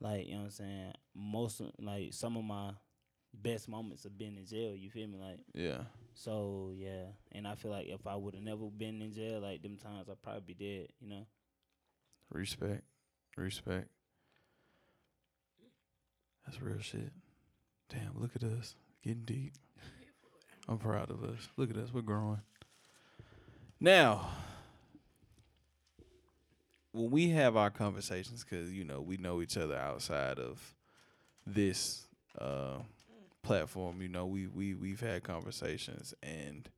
[0.00, 0.92] Like, you know what I'm saying?
[1.14, 2.70] Most of, like some of my
[3.34, 5.16] best moments have been in jail, you feel me?
[5.18, 5.82] Like Yeah.
[6.14, 7.04] so yeah.
[7.32, 10.08] And I feel like if I would have never been in jail like them times
[10.10, 11.26] I'd probably be dead, you know?
[12.30, 12.82] Respect.
[13.36, 13.88] Respect.
[16.44, 17.12] That's real shit.
[17.88, 18.74] Damn, look at us.
[19.02, 19.52] Getting deep.
[20.68, 21.48] I'm proud of us.
[21.56, 21.92] Look at us.
[21.92, 22.40] We're growing.
[23.80, 24.28] Now,
[26.92, 30.74] when we have our conversations, because, you know, we know each other outside of
[31.46, 32.06] this
[32.38, 32.78] uh,
[33.42, 36.68] platform, you know, we, we, we've had conversations and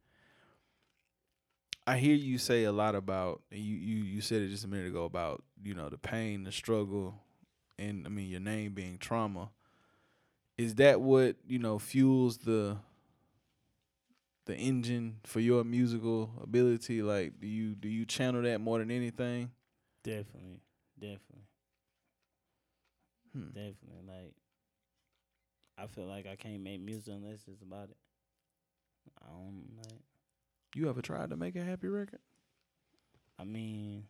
[1.86, 4.86] I hear you say a lot about you, you you said it just a minute
[4.86, 7.14] ago about you know the pain, the struggle,
[7.78, 9.50] and I mean your name being trauma.
[10.56, 12.78] Is that what you know fuels the
[14.46, 17.02] the engine for your musical ability?
[17.02, 19.50] Like, do you do you channel that more than anything?
[20.04, 20.60] Definitely.
[21.00, 21.48] Definitely.
[23.32, 23.46] Hmm.
[23.48, 24.02] Definitely.
[24.06, 24.34] Like
[25.76, 27.96] I feel like I can't make music unless it's about it.
[29.20, 30.00] I don't like
[30.74, 32.20] You ever tried to make a happy record?
[33.38, 34.04] I mean,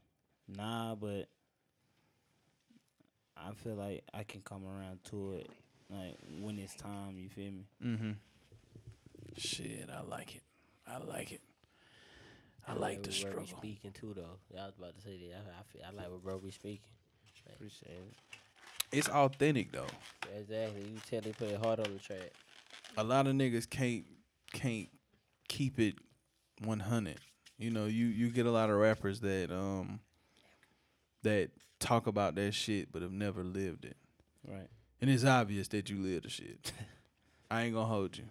[0.47, 1.29] nah, but
[3.37, 5.51] I feel like I can come around to it
[5.91, 7.67] like when it's time, you feel me?
[7.85, 8.11] Mm-hmm.
[9.37, 10.43] Shit, I like it.
[10.87, 11.41] I like it.
[12.67, 13.59] I like the what bro be struggle.
[13.59, 14.39] speaking too though.
[14.53, 15.37] Yeah, I was about to say that.
[15.37, 16.81] I, I, feel, I like what bro be speaking.
[17.55, 18.15] Appreciate it.
[18.93, 19.87] It's authentic though.
[20.39, 20.83] Exactly.
[20.83, 22.31] You tell they put it hard on the track.
[22.97, 24.05] a lot of niggas can't
[24.53, 24.89] can't
[25.49, 25.95] keep it
[26.65, 27.17] 100
[27.59, 29.99] you know you you get a lot of rappers that um
[31.23, 31.51] that
[31.81, 33.97] talk about that shit but have never lived it
[34.47, 34.69] Right.
[35.01, 36.73] and it's obvious that you live the shit
[37.51, 38.25] i ain't gonna hold you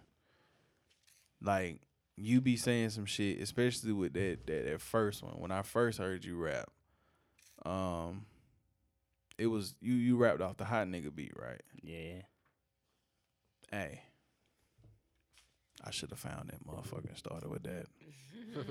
[1.41, 1.79] like
[2.15, 5.97] you be saying some shit especially with that that, that first one when i first
[5.97, 6.69] heard you rap
[7.65, 8.25] um
[9.37, 12.21] it was you you rapped off the hot nigga beat right Yeah.
[13.71, 14.01] Hey.
[15.85, 17.87] I should have found that motherfucker and started with that.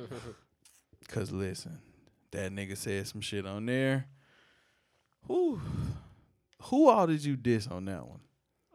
[1.08, 1.78] Cause listen,
[2.30, 4.06] that nigga said some shit on there.
[5.26, 5.60] Who
[6.62, 8.20] who all did you diss on that one?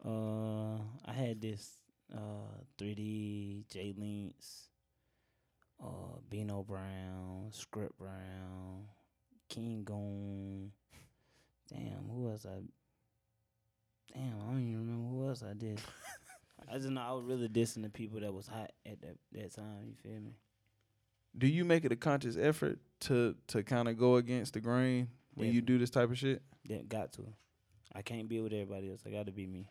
[0.04, 1.68] Uh, I had this
[2.14, 4.68] uh 3D J Links,
[5.82, 8.84] uh Bino Brown, Script Brown,
[9.48, 10.72] King Gone.
[11.68, 12.62] Damn, who else I?
[14.14, 15.80] Damn, I don't even remember who else I did.
[16.70, 19.54] I just know I was really dissing the people that was hot at that that
[19.54, 19.84] time.
[19.86, 20.36] You feel me?
[21.36, 25.08] Do you make it a conscious effort to to kind of go against the grain
[25.34, 26.42] when you do this type of shit?
[26.68, 27.26] That got to.
[27.94, 29.00] I can't be with everybody else.
[29.06, 29.68] I got to be me.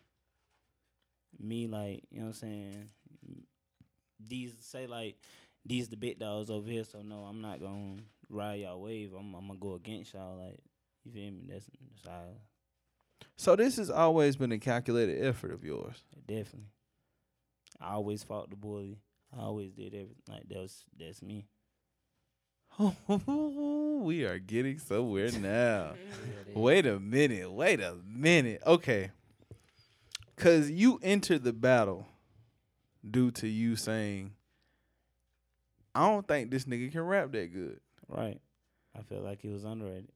[1.40, 2.88] Me, like you know what I'm saying.
[4.26, 5.16] These say like
[5.64, 7.96] these the big dogs over here, so no, I'm not gonna
[8.28, 9.12] ride y'all wave.
[9.12, 10.36] I'm, I'm gonna go against y'all.
[10.36, 10.58] Like
[11.04, 11.44] you feel me?
[11.48, 12.24] That's, that's how.
[13.36, 16.02] So this has always been a calculated effort of yours.
[16.26, 16.70] Definitely.
[17.80, 18.98] I always fought the bully.
[19.36, 20.16] I always did everything.
[20.28, 21.46] Like that was that's me.
[22.78, 25.94] we are getting somewhere now.
[26.54, 27.50] Wait a minute.
[27.50, 28.62] Wait a minute.
[28.66, 29.10] Okay.
[30.38, 32.06] Cause you entered the battle
[33.08, 34.32] due to you saying,
[35.94, 37.80] I don't think this nigga can rap that good.
[38.08, 38.40] Right.
[38.96, 40.10] I feel like he was underrated.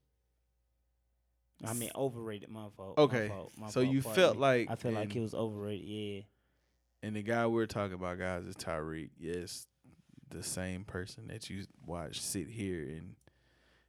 [1.65, 2.49] I mean overrated.
[2.51, 2.97] My fault.
[2.97, 3.29] my Okay.
[3.29, 5.87] fault, my So fault, you pardon felt like I feel like he was overrated.
[5.89, 6.21] Yeah.
[7.05, 9.11] And the guy we're talking about, guys, is Tariq.
[9.19, 9.67] Yes,
[10.31, 13.15] the same person that you watch sit here and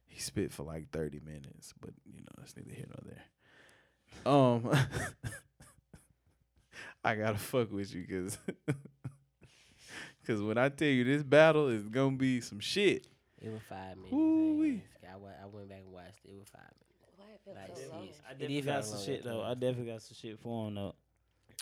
[0.06, 4.32] he spit for like 30 minutes, but you know, that's neither here nor there.
[4.32, 4.70] Um
[7.04, 8.38] I gotta fuck with you because
[10.26, 13.06] Cause when I tell you this battle is gonna be some shit.
[13.42, 14.12] It was five minutes.
[14.12, 14.82] Woo-wee.
[15.12, 16.30] I, wa- I went back and watched it.
[16.30, 17.12] It was five minutes.
[17.16, 18.00] Why feel Like, so long?
[18.00, 18.20] serious.
[18.26, 19.42] I definitely got some shit though.
[19.42, 20.94] I definitely got some shit for him though.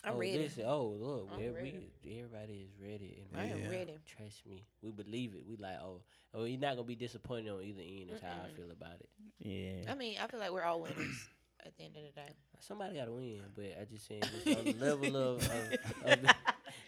[0.05, 0.37] I'm oh, ready.
[0.37, 1.91] Listen, oh look, I'm man, ready.
[2.05, 3.23] we everybody is ready.
[3.33, 3.69] And I am Yeah.
[3.69, 3.99] ready.
[4.05, 5.43] Trust me, we believe it.
[5.47, 6.01] We like, oh,
[6.33, 8.09] oh, you're not gonna be disappointed on either end.
[8.11, 9.09] That's how I feel about it.
[9.39, 9.91] Yeah.
[9.91, 11.27] I mean, I feel like we're all winners
[11.65, 12.33] at the end of the day.
[12.59, 15.73] Somebody gotta win, but I just saying, just on the level of, of,
[16.05, 16.35] of the,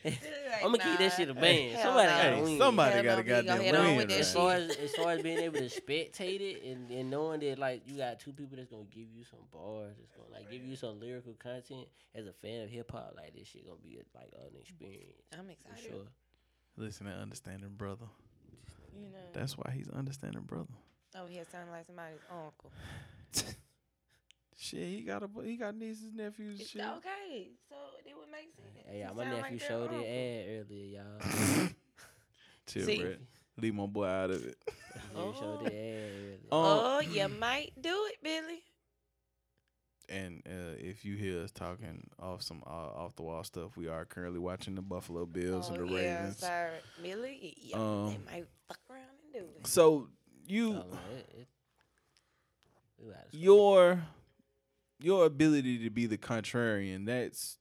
[0.63, 1.73] I'm gonna keep that shit a band.
[1.75, 2.17] hell Somebody no.
[2.17, 2.57] gotta Hey, win.
[2.59, 3.97] somebody got no, a we gonna goddamn head on win.
[3.97, 4.21] with that right?
[4.21, 7.59] As far as as far as being able to spectate it and, and knowing that
[7.59, 10.63] like you got two people that's gonna give you some bars, that's gonna like give
[10.63, 11.88] you some lyrical content.
[12.13, 15.21] As a fan of hip hop, like this shit gonna be a, like an experience
[15.38, 15.89] I'm for excited.
[15.91, 16.05] sure.
[16.77, 18.05] Listen, to understanding brother.
[18.93, 19.17] You know.
[19.33, 20.71] That's why he's understanding brother.
[21.17, 22.71] oh, he sounding like somebody's uncle.
[24.57, 26.81] Shit, he got a he got nieces, nephews, It's shit.
[26.81, 27.49] okay.
[27.69, 28.85] So it would make sense.
[28.89, 29.99] Hey, y'all, my nephew like showed uncle.
[30.01, 31.67] it ad earlier, y'all.
[32.67, 33.01] Chill, See?
[33.01, 33.19] Brett.
[33.57, 34.57] Leave my boy out of it.
[35.13, 35.65] Yeah, he showed Oh.
[35.65, 36.33] it ad earlier.
[36.33, 38.63] Um, Oh, you might do it, Billy.
[40.07, 43.87] And uh, if you hear us talking off some uh, off the wall stuff, we
[43.89, 46.37] are currently watching the Buffalo Bills and oh, the yeah, Ravens.
[46.37, 46.69] sorry.
[47.01, 49.67] Billy, yeah, Um, they might fuck around and do it.
[49.67, 50.09] So Oh,
[50.47, 50.83] you man,
[51.17, 51.47] it, it,
[53.03, 54.03] we gotta your
[54.99, 57.58] your ability to be the contrarian that's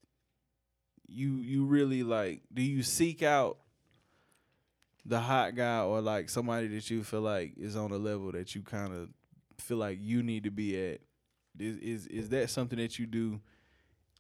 [1.07, 3.59] you you really like do you seek out
[5.07, 8.55] the hot guy or like somebody that you feel like is on a level that
[8.55, 9.09] you kind of
[9.59, 11.01] feel like you need to be at?
[11.59, 13.41] Is is is that something that you do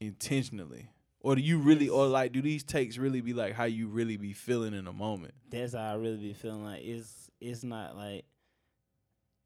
[0.00, 0.90] intentionally?
[1.20, 4.16] Or do you really or like do these takes really be like how you really
[4.16, 5.34] be feeling in a moment?
[5.50, 8.24] That's how I really be feeling like it's it's not like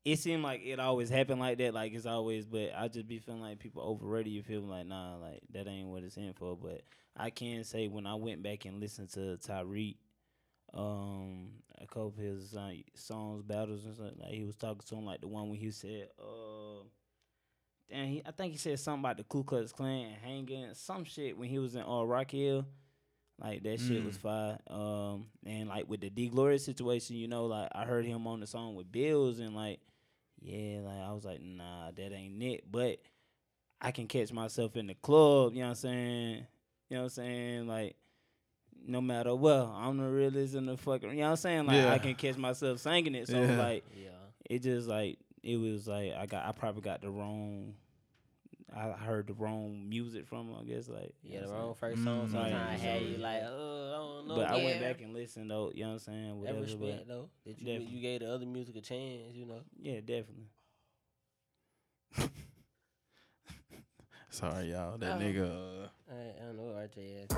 [0.04, 3.18] it seemed like it always happened like that, like it's always, but I just be
[3.18, 6.56] feeling like people overrated you feel like nah, like that ain't what it's in for.
[6.56, 6.82] But
[7.16, 9.96] I can say when I went back and listened to Tariq,
[10.74, 11.48] um,
[11.80, 15.04] a couple of his uh, songs, battles and stuff, like he was talking to him
[15.04, 16.84] like the one when he said, uh
[17.90, 21.04] damn, he, I think he said something about the Ku Klux Klan and hanging some
[21.04, 22.66] shit when he was in uh, Rock Hill.
[23.40, 24.20] Like that shit was Mm.
[24.20, 24.58] fire.
[24.68, 28.40] Um, and like with the D Glory situation, you know, like I heard him on
[28.40, 29.80] the song with Bills, and like,
[30.40, 32.64] yeah, like I was like, nah, that ain't it.
[32.70, 32.98] But
[33.80, 35.52] I can catch myself in the club.
[35.54, 36.46] You know what I'm saying?
[36.90, 37.66] You know what I'm saying?
[37.68, 37.96] Like,
[38.86, 41.10] no matter what, I'm the realest in the fucking.
[41.10, 41.66] You know what I'm saying?
[41.66, 41.92] Like, Yeah.
[41.92, 43.28] I can catch myself singing it.
[43.28, 43.56] So Yeah.
[43.58, 44.08] like, Yeah.
[44.48, 47.74] it just like it was like I got I probably got the wrong.
[48.74, 50.56] I heard the wrong music from him.
[50.60, 51.92] I guess like you Yeah, know the wrong saying?
[51.94, 52.30] first song Mm.
[52.32, 52.78] sometimes Right.
[52.80, 54.34] had you like, oh, I don't know.
[54.36, 55.70] But I went back and listened though.
[55.74, 56.28] You know what I'm saying?
[56.28, 56.60] that Whatever.
[56.60, 57.86] respect But though that you Definitely.
[57.96, 59.60] you gave the other music a chance, you know.
[59.80, 60.48] yeah, definitely.
[64.30, 65.18] sorry y'all that Oh.
[65.18, 65.44] nigga
[65.84, 67.36] uh, I, I don't know what RJ ass.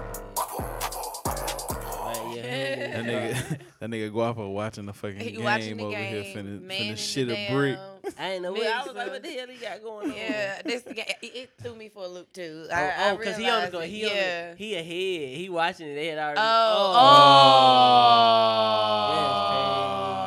[2.03, 3.03] Right, yeah.
[3.03, 6.61] That nigga, that nigga Guapo watching the fucking He game the over game, here, finna,
[6.61, 7.79] man in finna shit a brick.
[8.16, 9.11] Damn- I ain't know what I was like, Mixer.
[9.12, 10.16] what the hell he got going on?
[10.16, 12.66] Yeah, this ga- it, it threw me for a loop too.
[12.70, 14.51] Oh, I, I oh, cause he on realized the go, he yeah.
[14.53, 15.37] the, he ahead.
[15.38, 15.94] He watching it.
[15.94, 16.40] They had already.
[16.42, 16.94] Oh,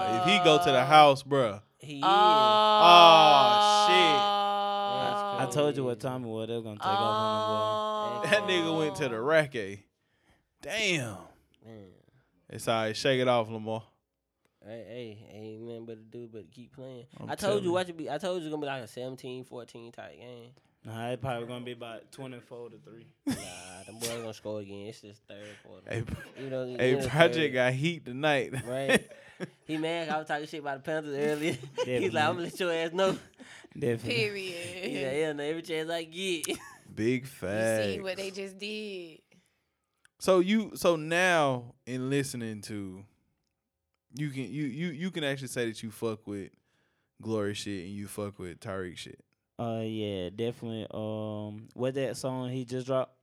[0.06, 1.62] Oh, if he go to the house, bruh.
[1.80, 2.04] he is.
[2.06, 4.20] Oh, shit.
[5.42, 6.48] I told you what time it was.
[6.48, 9.56] They were gonna take off on That nigga went to the rack.
[9.56, 9.76] eh?
[10.62, 11.18] Damn.
[12.50, 12.96] It's all right.
[12.96, 13.84] Shake it off, Lamar.
[14.66, 17.06] Hey, hey, ain't nothing but to do but keep playing.
[17.20, 17.74] I'm I told telling you you.
[17.74, 18.10] watch it be.
[18.10, 20.50] I told you it's gonna be like a 17, 14 type game.
[20.86, 23.08] Nah, it's probably gonna be about twenty four to three.
[23.26, 23.34] Nah,
[23.88, 24.88] the boys gonna score again.
[24.88, 25.90] It's just third quarter.
[25.90, 26.04] Hey,
[26.44, 27.54] You know, the hey Project third.
[27.54, 28.54] got heat tonight.
[28.68, 29.10] Right.
[29.66, 30.08] He mad.
[30.10, 31.58] I was talking shit about the Panthers earlier.
[31.86, 33.18] He's like, I'm gonna let your ass know.
[33.78, 33.92] Definitely.
[33.92, 34.16] He's like,
[34.84, 35.14] Period.
[35.18, 36.46] yeah, no, every chance I get.
[36.96, 37.84] Big You facts.
[37.86, 39.20] see what they just did.
[40.20, 43.04] So you so now in listening to
[44.16, 46.52] you can you you you can actually say that you fuck with
[47.22, 49.20] glory shit and you fuck with Tariq shit.
[49.60, 50.88] Uh, yeah, definitely.
[50.92, 53.16] Um, what that song he just dropped?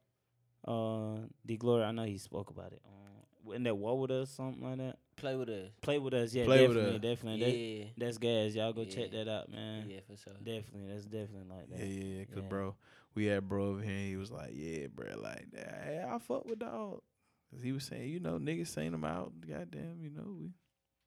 [0.66, 1.84] Uh, the glory.
[1.84, 2.82] I know he spoke about it.
[2.86, 4.96] Um, in that war with us, something like that.
[5.16, 5.70] Play with us.
[5.82, 7.02] Play with us, yeah, Play with definitely, Us.
[7.16, 7.40] definitely.
[7.40, 7.84] That- Yeah.
[7.98, 8.54] that's gas.
[8.54, 9.86] Y'all go check that out, man.
[9.88, 10.32] Yeah, for sure.
[10.42, 11.78] Definitely, that's definitely like that.
[11.78, 12.24] Yeah, yeah, yeah.
[12.26, 12.48] Cause Yeah.
[12.48, 12.76] bro,
[13.14, 13.92] we had bro over here.
[13.92, 15.82] And he was like, "Yeah, bro, like, that.
[15.84, 17.02] hey, I fuck with dog."
[17.50, 19.32] Cause he was saying, you know, niggas saying them out.
[19.46, 20.52] Goddamn, you know, we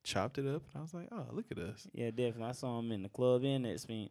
[0.04, 0.64] chopped it up.
[0.74, 1.88] And I was like, oh, look at us.
[1.94, 2.44] Yeah, definitely.
[2.46, 4.10] I saw him in the club in that spin,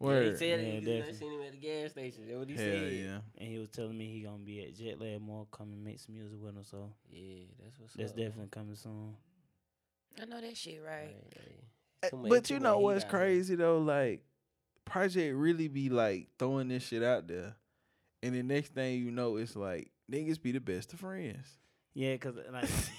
[0.00, 0.32] Yeah, Word.
[0.32, 0.74] he said Yeah, it.
[0.74, 1.14] You definitely.
[1.14, 2.24] seen him at the gas station.
[2.26, 2.92] That's what he Hell said.
[2.92, 3.18] yeah.
[3.38, 5.98] and he was telling me he gonna be at Jet Lag Mall, come and make
[6.00, 6.64] some music with him.
[6.64, 8.16] So Yeah, that's what's that's up.
[8.16, 9.14] definitely coming soon.
[10.20, 11.14] I know that shit right.
[11.14, 11.64] Right, right.
[12.12, 13.18] Eh, much- But you know what's out here.
[13.20, 13.78] crazy though?
[13.78, 14.22] Like,
[14.84, 17.54] Project really be like throwing this shit out there,
[18.22, 21.58] and the next thing you know, it's like niggas be the best of friends.
[21.94, 22.64] Yeah, cause like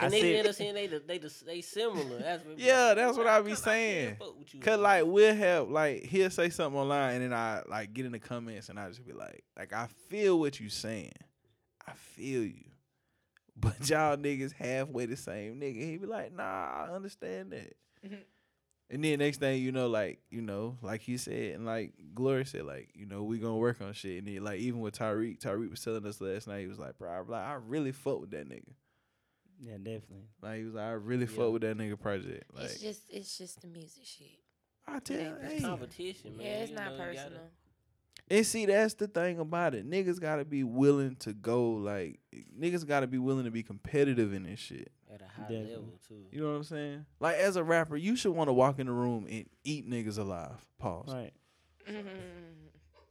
[0.00, 2.18] The I niggas said- end up saying they the- they they similar.
[2.18, 4.16] That's what Yeah, that's what I be saying.
[4.18, 4.60] fuck with you.
[4.60, 8.12] Cause like we'll have like he'll say something online and then I like get in
[8.12, 11.12] the comments and I just be like, like I feel what you saying.
[11.86, 12.64] I feel you.
[13.56, 15.76] But y'all niggas halfway the same nigga.
[15.84, 16.42] He be like, nah,
[16.86, 17.74] I understand that.
[18.06, 18.18] Mhm.
[18.92, 22.44] And then next thing you know, like, you know, like he said, and like Gloria
[22.46, 24.18] said, like, you know, we gonna work on shit.
[24.24, 26.96] And then like even with Tariq, Tariq was telling us last night, he was like,
[26.98, 28.72] bro, I, like, I really fuck with that nigga.
[29.62, 30.28] Yeah, definitely.
[30.42, 31.36] Like he was like, I really Yeah.
[31.36, 32.44] fuck with that nigga project.
[32.54, 34.28] Like it's just it's just the music shit.
[34.86, 35.56] I tell you, hey.
[35.56, 36.46] It's competition, man.
[36.46, 37.40] yeah, it's You not know, you gotta- personal.
[38.32, 39.88] And see, that's the thing about it.
[39.90, 42.20] Niggas gotta be willing to go like
[42.58, 44.92] niggas gotta be willing to be competitive in this shit.
[45.12, 45.70] At a high Definitely.
[45.74, 46.26] level too.
[46.30, 47.06] You know what I'm saying?
[47.18, 50.18] Like as a rapper, you should want to walk in the room and eat niggas
[50.18, 50.64] alive.
[50.78, 51.12] Pause.
[51.14, 51.32] Right.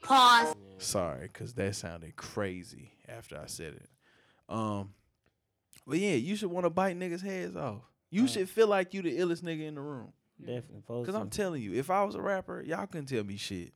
[0.02, 0.56] Pause.
[0.78, 3.90] Sorry, cause that sounded crazy after I said it.
[4.48, 4.94] Um,
[5.90, 7.82] but yeah, you should want to bite niggas' heads off.
[8.12, 8.30] You Right.
[8.30, 10.14] should feel like you the illest nigga in the room.
[10.40, 11.06] Definitely.
[11.06, 13.74] Cause I'm telling you, if I was a rapper, y'all couldn't tell me shit.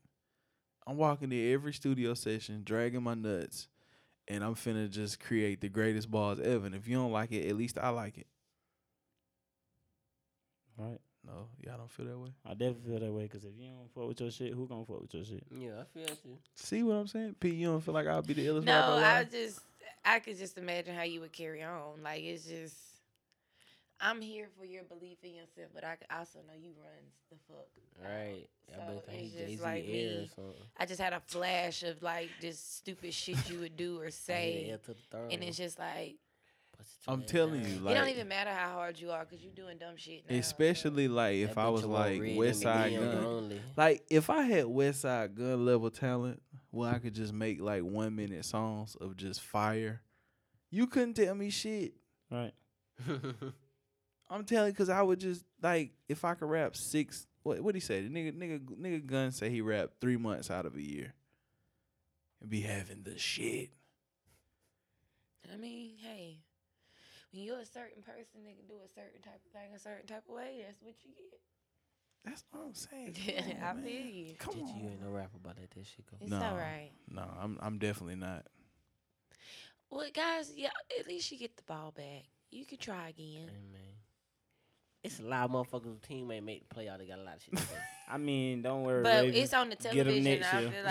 [0.87, 3.67] I'm walking there every studio session, dragging my nuts,
[4.27, 6.65] and I'm finna just create the greatest bars ever.
[6.65, 8.27] And if you don't like it, at least I like it.
[10.77, 10.99] right.
[11.25, 12.31] No, y'all don't feel that way.
[12.45, 14.83] I definitely feel that way because if you don't fuck with your shit, who gonna
[14.83, 15.43] fuck with your shit?
[15.57, 16.37] Yeah, I feel you.
[16.55, 17.35] See what I'm saying?
[17.39, 19.31] Pete, you don't feel like I'll be the illest No, rapper I alive?
[19.31, 19.61] just
[20.05, 22.03] I could just imagine how you would carry on.
[22.03, 22.75] Like it's just
[24.01, 27.67] I'm here for your belief in yourself, but I also know you runs the fuck.
[28.03, 28.49] Right.
[28.69, 30.31] I So bet it's just Jay Z like me.
[30.77, 34.37] I just had a flash of like just stupid shit you would do or oh,
[34.41, 34.77] Heir say,
[35.31, 36.15] and it's just like
[37.07, 37.83] I'm telling throne.
[37.83, 40.23] you, it don't even matter how hard you are because you're doing dumb shit.
[40.29, 43.23] Now, especially like if I was like red Westside Gunn.
[43.23, 43.61] only.
[43.75, 46.41] Like if I had Westside Gunn level talent,
[46.71, 50.01] where I could just make like one minute songs of just fire,
[50.71, 51.93] you couldn't tell me shit.
[52.31, 52.53] Right.
[54.29, 57.27] I'm telling you, cause I would just like if I could rap six.
[57.43, 58.01] What what he say?
[58.01, 61.13] The nigga nigga nigga Gunn say he rapped three months out of a year,
[62.41, 63.69] and be having the shit.
[65.53, 66.39] I mean, hey,
[67.33, 70.05] when you're a certain person that can do a certain type of thing a certain
[70.07, 71.39] type of way, that's what you get.
[72.25, 73.15] That's what I'm saying.
[73.61, 74.13] I Come on, feel man.
[74.13, 74.35] you.
[74.39, 74.77] Come Bitch, on.
[74.79, 75.71] you ain't no rapper about that.
[75.71, 76.17] That shit go.
[76.21, 76.41] It's No.
[76.41, 76.91] all right.
[77.11, 78.45] No, I'm I'm definitely not.
[79.89, 80.69] Well, guys, yeah,
[80.99, 82.23] at least you get the ball back.
[82.51, 83.49] You can try again.
[83.49, 83.81] Hey, man.
[85.03, 86.99] It's a lot of motherfuckers who team ain't make the play out.
[86.99, 87.75] They got a lot of shit to say.
[88.09, 89.03] I mean, don't worry.
[89.03, 89.35] But Raven.
[89.41, 90.23] it's on the Get 'em television.
[90.23, 90.71] next I year.
[90.71, 90.83] feel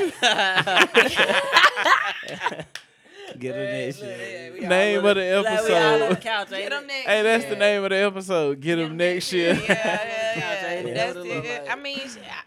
[2.58, 2.66] like.
[3.38, 4.68] Get her next year.
[4.68, 6.20] Name of the episode.
[6.20, 8.60] Get them next Hey, that's the name of the episode.
[8.60, 9.54] Get him next year.
[9.54, 10.94] Yeah, yeah, Couch yeah.
[10.94, 11.66] That's That's it.
[11.70, 12.42] I mean, I-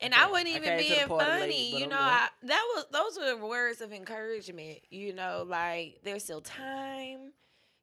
[0.00, 1.70] and I I wasn't came- I even came to the being party late, funny.
[1.72, 1.96] but you know.
[1.98, 4.78] I, that was those were words of encouragement.
[4.90, 7.32] You know, like there's still time.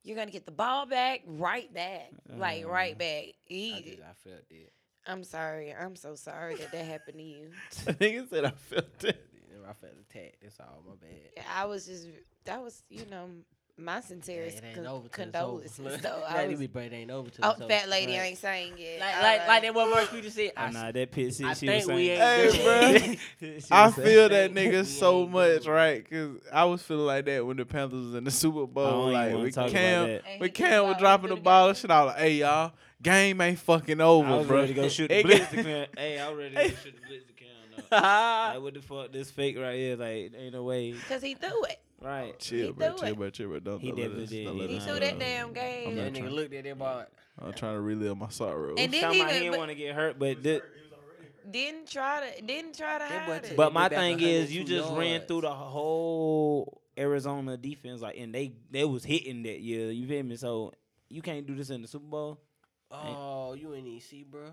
[0.04, 3.00] You're gonna get the ball back right back, like right mm.
[3.00, 3.24] back.
[3.26, 4.72] I, He, just, I felt it.
[5.08, 5.74] I'm sorry.
[5.74, 7.50] I'm so sorry that that happened to you.
[7.86, 9.29] nigga said I felt it.
[9.70, 10.38] I felt attacked.
[10.42, 10.84] That's all.
[10.88, 11.46] My bad.
[11.56, 12.08] I was just
[12.46, 13.30] that was you know
[13.78, 15.16] my sincerest it ain't con- over till it's
[15.78, 16.02] condolences.
[16.02, 16.22] though.
[16.28, 18.26] I was, we- but it ain't over till oh, it's fat lady Right.
[18.30, 19.00] ain't saying yet.
[19.00, 20.52] Like, All like, like that one verse we just said.
[20.58, 23.62] Oh, I, nah, that pit shit I she think was we ain't Hey, good.
[23.72, 26.10] I feel that nigga so much, right?
[26.10, 28.92] Cause I was feeling like that when the Panthers was in the Super I Bowl.
[29.06, 30.24] don't Like wanna we talk about Cam, that.
[30.30, 31.90] And we he Cam ball, was dropping the the ball and shit.
[31.92, 34.58] I was like, hey y'all, game ain't fucking over, I was bro.
[34.58, 35.88] ready to go shoot the It blitz got- to clear.
[35.98, 37.39] Hey, I was ready to go shoot the blitz to count.
[37.92, 39.12] Like, what the fuck?
[39.12, 40.94] This fake right here, like, ain't no way.
[41.08, 41.80] Cause he threw it.
[42.02, 42.38] Right.
[42.40, 42.96] Chill, bro.
[42.96, 43.30] Chill, bro.
[43.30, 43.60] Chill, bro.
[43.60, 44.46] Don't, He don't let definitely us- did.
[44.46, 45.88] don't let He threw that damn game.
[45.90, 47.06] I'm That not nigga trying- looked at that ball.
[47.42, 48.76] I'm trying to relive my sorrow.
[48.78, 50.62] And then he didn't want to get hurt, but thi-
[51.50, 53.56] didn't try to didn't try to That hide it.
[53.58, 58.54] but my thing is, you just ran through the whole Arizona defense, like, and they
[58.70, 59.90] they was hitting that year.
[59.90, 60.36] You feel me?
[60.36, 60.74] So
[61.10, 62.40] you can't do this in the Super Bowl.
[62.92, 64.52] Oh, you ain't even see, bro.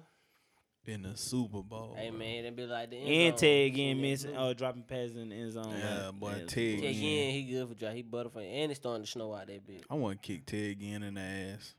[0.87, 1.97] In the Super Bowl.
[1.99, 3.49] Hey man, that be like the end And zone.
[3.49, 5.75] Ted Ginn that missing, or oh, dropping passes in the end zone.
[5.77, 6.81] Yeah, like, boy, yeah, Ted Super Bowl.
[6.81, 6.89] Ted Ginn.
[6.91, 7.93] again, he good for drop.
[7.95, 9.83] He butterfly, and it's starting to snow out that bitch.
[9.91, 11.75] I want to kick Ted Ginn in the ass.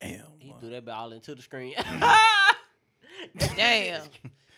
[0.00, 0.20] Damn.
[0.38, 0.56] He boy.
[0.60, 1.74] threw that ball into the screen.
[3.56, 4.02] Damn.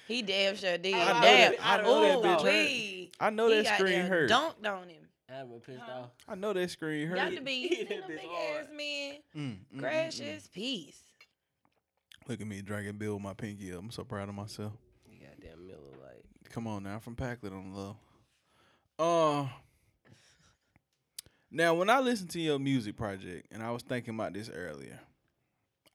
[0.06, 0.92] He damn sure did.
[0.94, 1.52] I know damn.
[1.52, 3.08] that- I know that Ooh, bitch hurt.
[3.20, 4.30] I know He that got screen there hurt.
[4.30, 5.02] Dunked on him.
[5.32, 6.00] I've been pissed Huh?
[6.00, 6.10] off.
[6.28, 7.16] I know that screen hurt.
[7.18, 7.52] You got to be.
[7.68, 8.62] He You hit know, this big hard.
[8.64, 9.14] ass man.
[9.36, 10.52] Mm, mm, mm, Gracious mm.
[10.52, 11.02] peace.
[12.30, 13.80] Look at me drinking Bill with my pinky up.
[13.80, 14.72] I'm so proud of myself.
[15.04, 17.96] You goddamn Miller, like Come on now, I'm from Pacolet on the low.
[19.00, 19.48] Uh,
[21.50, 25.00] now when I listen to your music project, and I was thinking about this earlier,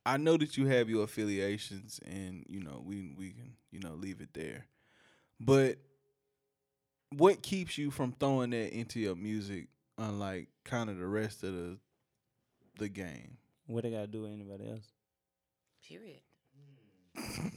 [0.06, 3.94] I know that you have your affiliations, and you know we we can you know
[3.94, 4.66] leave it there.
[5.40, 5.78] But
[7.16, 11.54] what keeps you from throwing that into your music, unlike kind of the rest of
[11.54, 11.78] the
[12.78, 13.38] the game.
[13.68, 14.95] What they gotta do with anybody else?
[15.88, 16.20] Period.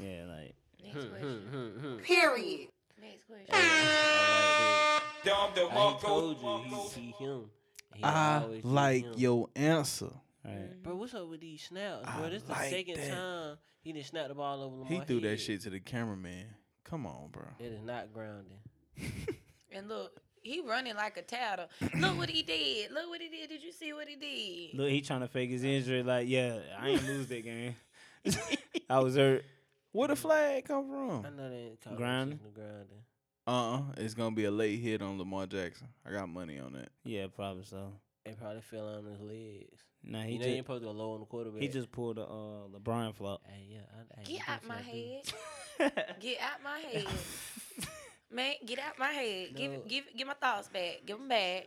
[0.00, 1.40] Yeah, like Next question.
[1.50, 1.96] hmm, hmm, hmm.
[2.02, 2.68] Period.
[3.00, 3.46] Next question.
[3.50, 7.50] I Dom like I told you he, he him.
[7.94, 9.14] He I always be like him.
[9.16, 10.10] your answer.
[10.44, 10.82] right.
[10.82, 12.26] Bro, what's up with these snaps, bro?
[12.26, 13.10] I This the like second that.
[13.10, 15.40] time he done snapped the ball over Lamar He threw that head.
[15.40, 16.46] shit to the cameraman.
[16.84, 17.44] Come on, bro.
[17.58, 18.58] It is not grounding.
[19.70, 21.66] And look, he running like a tattle.
[21.98, 22.90] Look what he did.
[22.90, 23.50] Look what he did.
[23.50, 24.78] Did you see what he did?
[24.78, 26.02] Look, he trying to fake his injury.
[26.02, 27.76] Like, yeah, I ain't lose that game.
[28.90, 29.44] I was hurt.
[29.92, 31.26] Where the flag come from?
[31.26, 32.40] I know they ain't called Grounding?
[32.44, 33.02] the grounding.
[33.46, 35.88] Uh, uh it's gonna be a late hit on Lamar Jackson.
[36.06, 36.90] I got money on that.
[37.04, 37.92] Yeah, probably so.
[38.26, 39.82] It probably fell on his legs.
[40.04, 41.62] Nah, He he you know you ain't just supposed to go low on the quarterback.
[41.62, 43.40] he just pulled a uh, LeBron flop.
[43.46, 43.78] Hey, yeah.
[43.96, 45.94] I, I, Get you out think my so, dude?
[45.96, 46.16] head.
[46.20, 47.06] Get out my head.
[48.30, 49.56] Man, get out my head.
[49.56, 49.78] Give No.
[49.78, 51.00] it, give, give my thoughts back.
[51.06, 51.66] Give them back.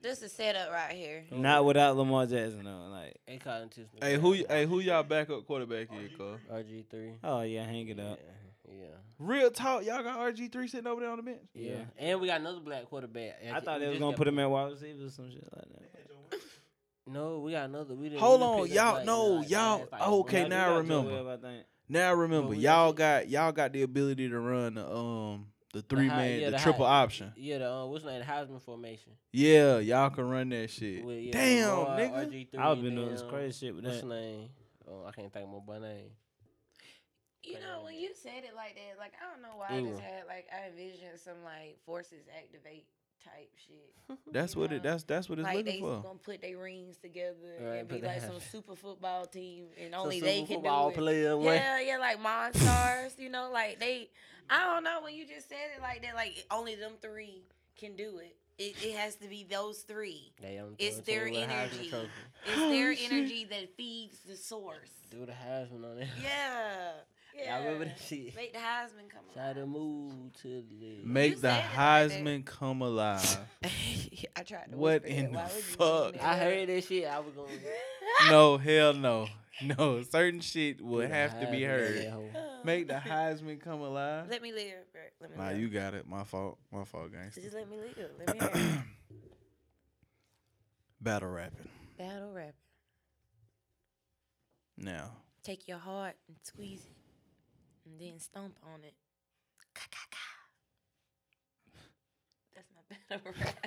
[0.00, 1.24] This is set up right here.
[1.32, 2.88] Not without Lamar Jackson though.
[2.90, 4.00] Like, They caught intentional.
[4.00, 4.30] Hey, who?
[4.30, 6.38] y- Hey, who y'all backup quarterback is, cuz?
[6.52, 7.12] RG three.
[7.24, 8.18] oh yeah, hang it up.
[8.70, 8.86] yeah,
[9.18, 11.40] Real talk, y'all got RG three sitting over there on the bench.
[11.54, 11.72] yeah.
[11.72, 11.84] Yeah.
[11.98, 13.38] And we got another black quarterback.
[13.52, 15.64] I thought we they was gonna put him at wide receiver or some shit like
[15.72, 16.38] that.
[17.10, 17.94] No, we got another.
[17.94, 18.20] We didn't.
[18.20, 20.50] Hold we done on, picked y'all- up, like, no, like, y'all- last, like, okay, one-
[20.50, 21.10] now I We got remember.
[21.10, 21.60] Joe Webb, I.
[21.88, 26.08] Now remember, we y'all got y'all got the ability to run the um the three
[26.08, 27.32] high- man, yeah, the, the triple high- option.
[27.36, 28.20] Yeah, the uh, what's name?
[28.20, 29.12] The Heisman formation.
[29.32, 31.04] Yeah, y'all can run that shit.
[31.04, 32.30] With, yeah, Damn, Lamar, nigga.
[32.52, 34.02] RG3, I was been doing this crazy shit with What's that.
[34.04, 34.48] his name?
[34.90, 36.10] Oh, I can't think of my name.
[37.44, 40.00] You know, when you said it like that, like I don't know why I just
[40.02, 42.84] had like I envisioned some like forces activate
[43.24, 43.92] type shit.
[44.32, 44.82] That's what it.
[44.82, 46.02] That's that's what it's like they looking for.
[46.02, 50.20] gonna put their rings together Right, and be like some super football team, and only
[50.20, 50.98] super they can football do it.
[50.98, 51.40] player.
[51.42, 53.18] Yeah, yeah, like Monstars.
[53.18, 54.08] you know, like they.
[54.50, 56.14] I don't know when you just said it like that.
[56.14, 57.42] Like only them three
[57.78, 58.34] can do it.
[58.58, 60.32] It, it has to be those three.
[60.40, 61.58] They on It's their team with a Heisman
[61.90, 61.92] energy.
[62.46, 64.90] It's their energy that feeds the source.
[65.10, 66.08] Do the Heisman on it.
[66.22, 66.92] Yeah.
[67.38, 67.56] Yeah.
[67.58, 68.34] Y'all remember that shit?
[68.34, 70.12] Make the Heisman come Try to move
[70.42, 71.06] to the left.
[71.06, 72.10] Make You the said it like that.
[72.10, 73.38] Heisman come alive.
[73.64, 74.76] I tried to.
[74.76, 76.12] What whisper in the Why would you fuck?
[76.14, 76.66] bring I heard up?
[76.74, 77.06] that shit.
[77.06, 77.48] I was going.
[78.24, 78.30] To.
[78.30, 79.28] No, hell no,
[79.62, 80.02] no.
[80.02, 82.12] Certain shit would Do have to be heard.
[82.64, 84.26] Make the Heisman come alive.
[84.28, 85.02] Let me live, bro.
[85.20, 85.60] Let me Nah, live.
[85.60, 86.08] you got it.
[86.08, 86.58] My fault.
[86.72, 87.42] My fault, gangster.
[87.42, 88.10] Just let me live.
[88.18, 88.80] Let me hear it.
[91.00, 91.68] Battle rapping.
[91.96, 92.54] Battle rap.
[94.76, 95.12] Now,
[95.44, 96.92] Take your heart and squeeze it,
[97.88, 98.94] and then stomp on it.
[99.74, 100.18] Ka ka ka.
[102.54, 103.66] That's my battle rap.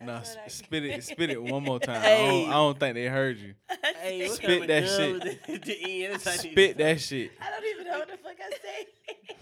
[0.00, 2.00] nah, That's what I- s- spit it, spit it one more time.
[2.02, 3.54] I, don't, I don't think they heard you.
[4.02, 5.12] Hey, Spit that shit.
[5.12, 6.14] was that at the end?
[6.14, 7.32] That's how you- Spit that shit.
[7.40, 9.36] I don't even know what the fuck I said.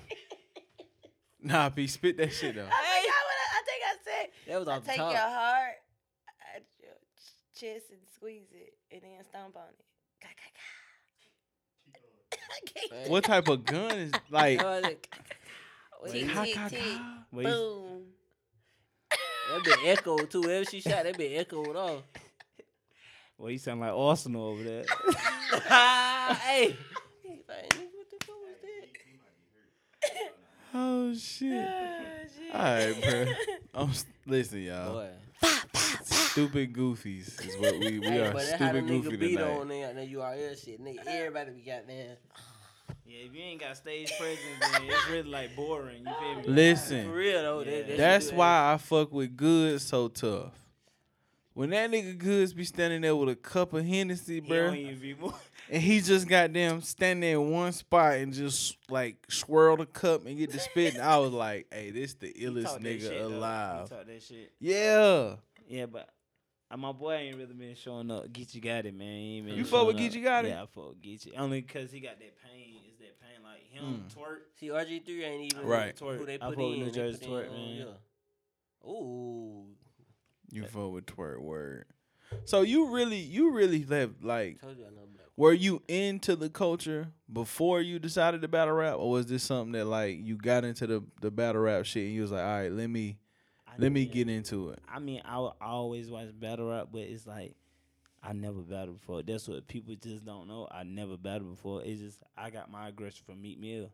[1.40, 2.66] Nah, P, spit that shit though.
[2.66, 4.30] I forgot what I, I think I said.
[4.48, 5.12] That was I off the take top.
[5.12, 5.74] your heart
[6.56, 6.92] at your
[7.54, 9.84] chest and squeeze it, and then stomp on it.
[12.66, 13.10] Can't.
[13.10, 14.62] What type of gun is like?
[14.62, 15.08] Oh, like,
[16.10, 16.82] Tick, tick, tick.
[17.32, 18.02] Boom.
[19.50, 20.42] That been echoed too.
[20.42, 22.02] Wherever she shot, that been echoed off.
[23.36, 24.84] well, you sound like Arsenal over there.
[25.68, 26.76] hey.
[27.22, 28.56] He's like, "Nigga, what the fuck was
[30.02, 30.32] that?
[30.74, 31.66] Oh shit!
[32.52, 33.26] Ah, All right, bro.
[33.74, 34.92] I'm s- listen, y'all.
[34.94, 35.08] Boy.
[36.04, 38.32] Stupid goofies is what we we Hey, are.
[38.32, 39.50] but that's how the Stupid nigga goofy beat tonight.
[39.58, 40.80] on there, that URL shit.
[40.84, 42.16] Nigga, everybody be goddamn.
[43.06, 44.40] yeah, if you ain't got stage presence,
[44.72, 46.04] then it's really like boring.
[46.06, 46.42] You feel me?
[46.44, 47.60] For Listen, real though.
[47.60, 47.64] Yeah.
[47.78, 50.52] that shit that's why I fuck with Goods so tough.
[51.54, 54.70] When that nigga Goods be standing there with a cup of Hennessy, He bro,
[55.70, 55.82] don't even be more.
[55.82, 59.86] and he just got them standing there in one spot and just like swirl the
[59.86, 63.00] cup and get the spitting, I was like, hey, this the He illest that nigga
[63.00, 63.88] shit, alive.
[63.88, 64.52] He talk that shit.
[64.60, 65.34] Yeah.
[65.68, 66.08] Yeah, but
[66.70, 68.28] uh, my boy ain't really been showing up.
[68.28, 69.06] Geechee got it, man.
[69.08, 70.14] He ain't been You fuck with showing up.
[70.14, 70.48] Geechee Gotti?
[70.48, 71.32] Yeah, I fuck with Geechee.
[71.38, 72.76] Only because he got that pain.
[72.92, 74.14] Is that pain like him Mm.
[74.14, 74.38] Twork?
[74.58, 75.98] See, RG3 ain't even Right.
[75.98, 76.80] who they I put fuck with in.
[76.84, 77.76] New Jersey Twork, um, man.
[78.84, 78.88] Yeah.
[78.90, 79.64] Ooh.
[80.50, 81.84] You fuck with Twork word.
[82.44, 85.07] So you really, you really have like, Told you I know black.
[85.38, 89.70] Were you into the culture before you decided to battle rap, or was this something
[89.70, 92.58] that like you got into the the battle rap shit and you was like, all
[92.58, 93.18] right, let me
[93.64, 94.80] I let me get into it.
[94.92, 97.54] I mean, I, would always watch battle rap, but it's like
[98.20, 99.22] I never battled before.
[99.22, 100.66] That's what people just don't know.
[100.72, 101.82] I never battled before.
[101.84, 103.92] It's just I got my aggression from Meek Mill.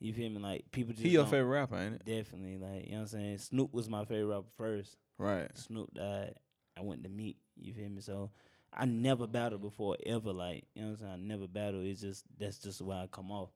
[0.00, 0.40] You feel me?
[0.40, 2.04] Like people just He your favorite rapper, ain't it?
[2.04, 3.38] Definitely, like you know what I'm saying.
[3.38, 4.96] Snoop was my favorite rapper first.
[5.16, 5.48] Right.
[5.56, 6.34] Snoop died.
[6.76, 7.36] I went to Meek.
[7.56, 8.00] You feel me?
[8.00, 8.32] So
[8.74, 10.32] I never battled before ever.
[10.32, 11.12] Like you know what I'm saying.
[11.12, 11.84] I never battled.
[11.84, 13.50] It's just that's just the way I come off.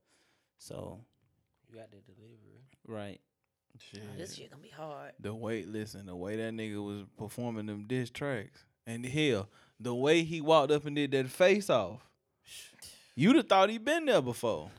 [0.59, 1.01] So
[1.71, 2.62] You got the delivery.
[2.87, 3.21] right,
[3.79, 4.03] Shit.
[4.03, 5.12] Oh, this shit gonna be hard.
[5.21, 9.49] The way, listen, the way that nigga was performing them diss tracks, and hell,
[9.81, 12.01] the way he walked up and did that face off,
[13.14, 14.71] you'd have thought he'd been there before.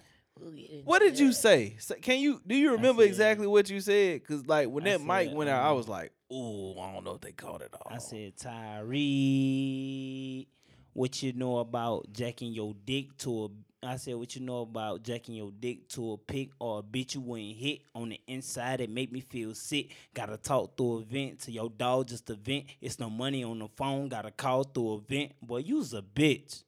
[0.41, 1.33] We'll What did you that.
[1.35, 1.75] say?
[1.79, 4.23] Say- Can you do you remember said- exactly what you said?
[4.25, 7.03] Cause like when I that mic went out, I um, was like, "Ooh, I don't
[7.03, 10.47] know if they caught it all." I said, Tyree,
[10.93, 13.49] what you know about jacking your dick to a
[13.83, 17.13] I said, what you know about jacking your dick to a pig or a bitch
[17.13, 19.91] you wouldn't hit on the inside that make me feel sick.
[20.15, 22.65] Gotta talk through a vent to your dog just a vent.
[22.81, 24.09] It's no money on the phone.
[24.09, 25.33] Gotta call through a vent.
[25.41, 26.63] Boy, you's a bitch.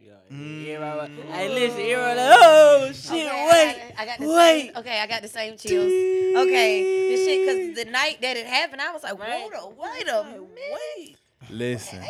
[0.00, 0.66] Yeah, Mm.
[0.68, 4.62] everybody, hey, listen, everybody, like, oh shit, Okay, I wait, got, I got the wait.
[4.66, 4.76] same.
[4.76, 5.92] Okay, I got the same chills.
[6.36, 9.40] Okay, this shit because the night that it happened, I was like, Right.
[9.40, 10.52] hold on, wait a minute.
[10.96, 11.16] wait.
[11.50, 12.00] Listen,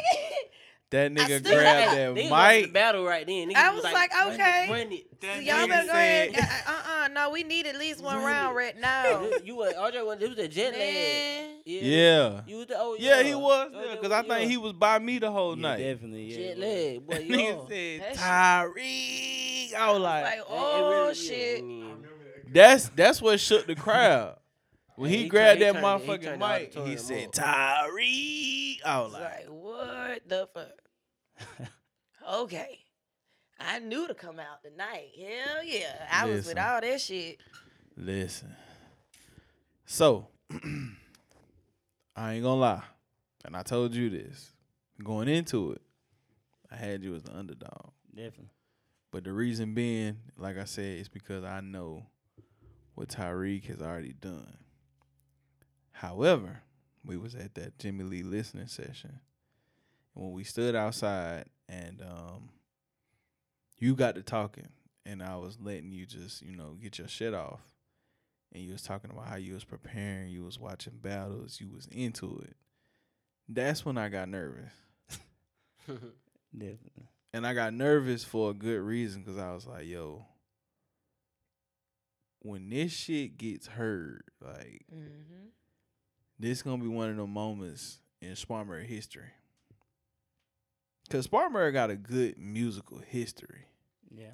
[0.90, 1.94] that nigga stood grabbed up.
[1.94, 2.72] that They was ready mic.
[2.72, 3.50] battle right then.
[3.50, 4.66] Niggas I was like, run it, okay.
[4.70, 5.06] run it.
[5.20, 6.34] So That y'all better go ahead.
[6.34, 8.58] said- Uh uh no, we need at least one Run round it.
[8.58, 9.20] right now.
[9.22, 10.78] You- You was Andre was it was a jet lag.
[10.78, 11.54] Man.
[11.66, 14.56] Yeah, You was the oh yeah, he was Oh, there yeah, because I think he
[14.56, 15.78] was by me the whole Yeah, night.
[15.78, 16.24] definitely.
[16.32, 16.66] Yeah, jet bro.
[16.66, 17.06] lag.
[17.06, 17.36] Boy, That yo.
[17.36, 19.74] nigga said Tariq.
[19.74, 21.64] I was like, Like, It- it oh really- yeah, shit.
[21.64, 21.94] yeah.
[22.50, 24.36] that's that's what shook the crowd.
[24.96, 27.32] When he, he grabbed turned- that he motherfucking mic, he said up.
[27.34, 28.78] Tariq.
[28.84, 29.46] I was like, like,
[30.08, 31.68] what the fuck?
[32.34, 32.78] okay.
[33.60, 35.08] I knew to come out tonight.
[35.18, 36.08] Hell yeah.
[36.10, 37.38] I was with all that shit.
[37.96, 38.54] Listen.
[39.84, 40.28] So,
[42.16, 42.82] I ain't gonna lie.
[43.44, 44.52] And I told you this.
[45.02, 45.82] Going into it,
[46.72, 47.90] I had you as the underdog.
[48.14, 48.50] Definitely.
[49.12, 52.06] But the reason being, like I said, is because I know
[52.94, 54.58] what Tariq has already done.
[55.92, 56.62] However,
[57.04, 59.20] we was at that Jimmy Lee listening session.
[60.18, 62.50] And when we stood outside and um
[63.78, 64.68] you got to talking
[65.06, 67.60] and I was letting you just, you know, get your shit off.
[68.52, 71.86] And you was talking about how you was preparing, you was watching battles, you was
[71.86, 72.56] into it.
[73.48, 74.72] That's when I got nervous.
[75.86, 77.08] Definitely.
[77.32, 80.24] And I got nervous for a good reason because I was like, yo,
[82.40, 85.48] when this shit gets heard, like, Mm-hmm.
[86.38, 89.30] this gonna be one of the moments in Spartanburg history.
[91.10, 93.66] Cause Spartanburg got a good musical history.
[94.14, 94.32] Yeah.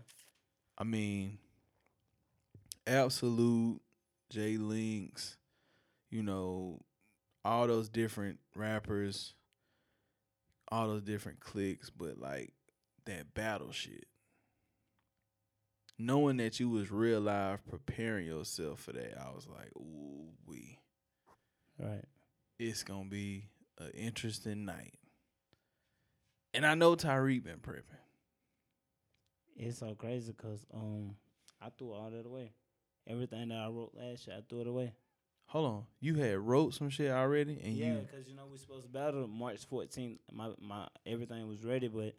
[0.77, 1.39] I mean,
[2.87, 3.81] Absolute,
[4.31, 5.37] J Links,
[6.11, 6.81] you know,
[7.45, 9.35] all those different rappers,
[10.69, 12.53] all those different cliques, but like
[13.05, 14.07] that battle shit.
[15.97, 20.79] Knowing that you was real live preparing yourself for that, I was like, ooh, we
[21.79, 22.05] Right.
[22.59, 23.47] it's gonna be
[23.79, 24.99] an interesting night.
[26.55, 27.83] And I know Tariq been prepping.
[29.57, 31.17] It's so crazy because um
[31.61, 32.53] I threw all that away.
[33.07, 34.95] Everything that I wrote last year, I threw it away.
[35.47, 38.57] Hold on, you had wrote some shit already, and yeah, you because you know we
[38.57, 40.19] supposed to battle March 14th.
[40.33, 42.15] My my everything was ready, but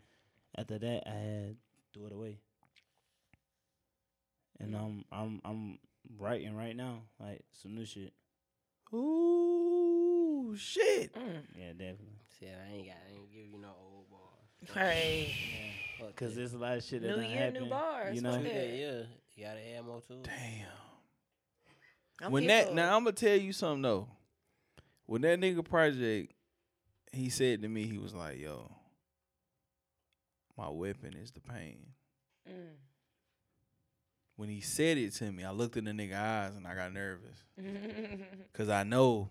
[0.58, 1.56] after that I had
[1.94, 2.40] threw it away.
[4.60, 5.80] And I'm I'm I'm
[6.18, 8.14] writing right now, like some new shit.
[8.94, 11.14] ooh shit.
[11.16, 11.44] Mm.
[11.58, 12.20] Yeah, definitely.
[12.40, 13.95] See, I ain't got, I ain't give you no old bars.
[14.76, 15.34] Right.
[16.08, 16.40] Because that.
[16.40, 18.16] there's a lot of shit that New done year, new bars.
[18.16, 18.54] You What's know, that?
[18.54, 19.02] Yeah, yeah.
[19.36, 20.24] You gotta add more to it.
[20.24, 20.68] Damn.
[22.22, 24.08] I'm when that for now, I'm gonna tell you something though.
[25.06, 26.34] When that nigga project,
[27.12, 28.72] he said to me, he was like, "Yo,
[30.58, 31.78] my weapon is the pain."
[32.50, 32.76] Mm.
[34.38, 36.94] When he said it to me, I looked in the nigga eyes and I got
[36.94, 37.38] nervous.
[37.60, 38.22] Mm.
[38.54, 39.30] Cause I know,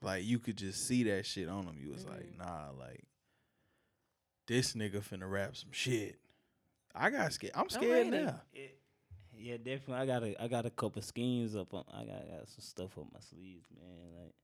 [0.00, 1.76] like you could just see that shit on him.
[1.78, 2.38] You was like, Mhm.
[2.38, 3.04] nah, like
[4.46, 6.18] this nigga finna rap some shit.
[6.94, 7.52] I got scared.
[7.56, 8.10] I'm scared ready.
[8.10, 8.40] now.
[8.52, 8.78] It-
[9.34, 9.94] yeah, definitely.
[9.96, 11.82] I got a I got a couple schemes up on.
[11.92, 14.22] I got, I got some stuff up my sleeves, man.
[14.22, 14.34] Like,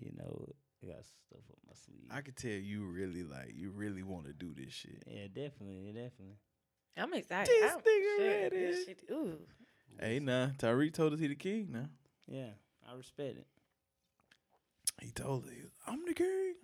[0.00, 0.48] you know,
[0.82, 2.08] I got stuff up my sleeve.
[2.10, 5.04] I could tell you really like you really want to do this shit.
[5.06, 6.38] yeah, definitely, yeah, definitely.
[6.96, 7.48] I'm excited.
[7.48, 8.56] This I'm- nigga shit, ready.
[8.66, 9.38] this shit- Ooh.
[10.00, 11.68] Hey, nah, Tariq told us he the king.
[11.70, 11.86] Now
[12.26, 12.48] Yeah,
[12.90, 13.46] I respect it.
[15.00, 15.50] he told us
[15.86, 16.54] I'm the king.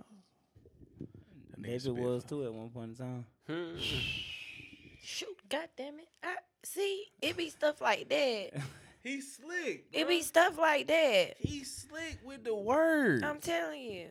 [1.66, 2.28] That nigga David was fire.
[2.30, 3.24] too at one point in time.
[3.46, 3.78] Hmm.
[5.02, 6.08] Shoot, god damn it.
[6.22, 8.50] I see it be stuff like that.
[9.02, 9.84] He slick.
[9.92, 11.34] It be stuff like that.
[11.38, 13.22] He slick with the words.
[13.22, 14.08] I'm telling you.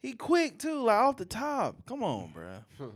[0.00, 1.84] he quick too, like off the top.
[1.84, 2.64] Come on, bruh.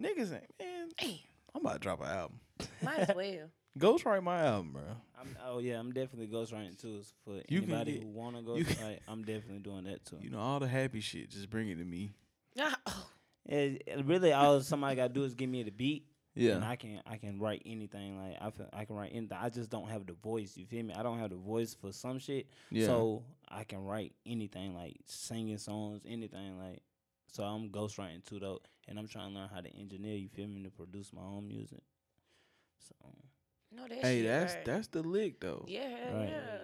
[0.00, 0.88] Niggas ain't man.
[0.96, 1.10] Damn.
[1.56, 2.40] I'm about to drop an album.
[2.82, 3.50] Might as well.
[3.76, 4.82] Ghostwrite my album, bro.
[5.20, 7.00] I'm, oh yeah, I'm definitely ghostwriting too.
[7.02, 10.18] So For You anybody get- who wanna you can- ghostwrite, I'm definitely doing that too.
[10.20, 11.30] You know all the happy shit.
[11.30, 12.12] Just bring it to me.
[12.86, 13.06] Oh,
[13.46, 16.54] Yeah, it- really, all somebody gotta do is give me the beat, Yeah.
[16.56, 19.36] And I can I can write anything like I feel, I can write anything.
[19.40, 20.56] I just don't have the voice.
[20.56, 20.94] You feel me?
[20.94, 22.48] I don't have the voice for some shit.
[22.70, 22.86] Yeah.
[22.86, 26.82] So I can write anything like singing songs, anything like.
[27.28, 30.16] So I'm ghostwriting too though, and I'm trying to learn how to engineer.
[30.16, 30.62] You feel me?
[30.64, 31.82] To produce my own music.
[32.88, 32.94] So
[33.72, 34.64] No, that hey, shit that's hurt.
[34.64, 35.64] that's the lick though.
[35.68, 36.28] yeah, Right.
[36.30, 36.58] yeah,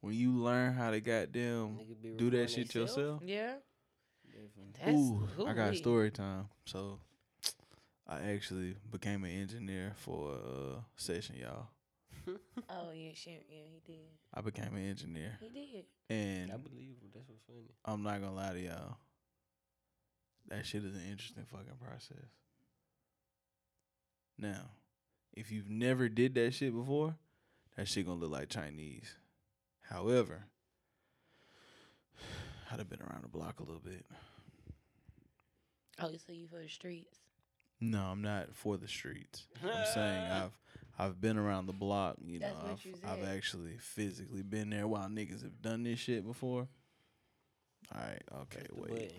[0.00, 2.96] When you learn how to goddamn Nigga do that shit theyself.
[2.98, 3.22] yourself.
[3.24, 3.54] yeah.
[4.74, 5.18] Definitely.
[5.26, 6.48] That's Ooh, I got story time.
[6.64, 6.98] So
[8.06, 10.34] I actually became an engineer for a
[10.76, 11.66] uh, session, y'all.
[12.68, 14.04] Oh yeah, shit, yeah, he did.
[14.34, 15.84] I became an engineer, He did.
[16.10, 17.08] and I believe him.
[17.14, 17.70] That's what's funny.
[17.86, 18.96] I'm not gonna lie to y'all.
[20.48, 22.26] That shit is an interesting fucking process.
[24.38, 24.60] Now,
[25.34, 27.16] if you've never did that shit before,
[27.76, 29.14] that shit gonna look like Chinese.
[29.88, 30.44] However,
[32.72, 34.04] I'd have been around the block a little bit.
[36.00, 37.18] Oh, so you for the streets?
[37.80, 39.46] No, I'm not for the streets.
[39.62, 40.58] I'm saying I've
[40.98, 42.16] I've been around the block.
[42.24, 42.94] You know, That's what I've you
[43.28, 46.68] I've actually physically been there while niggas have done this shit before.
[47.94, 49.12] All right, okay, wait.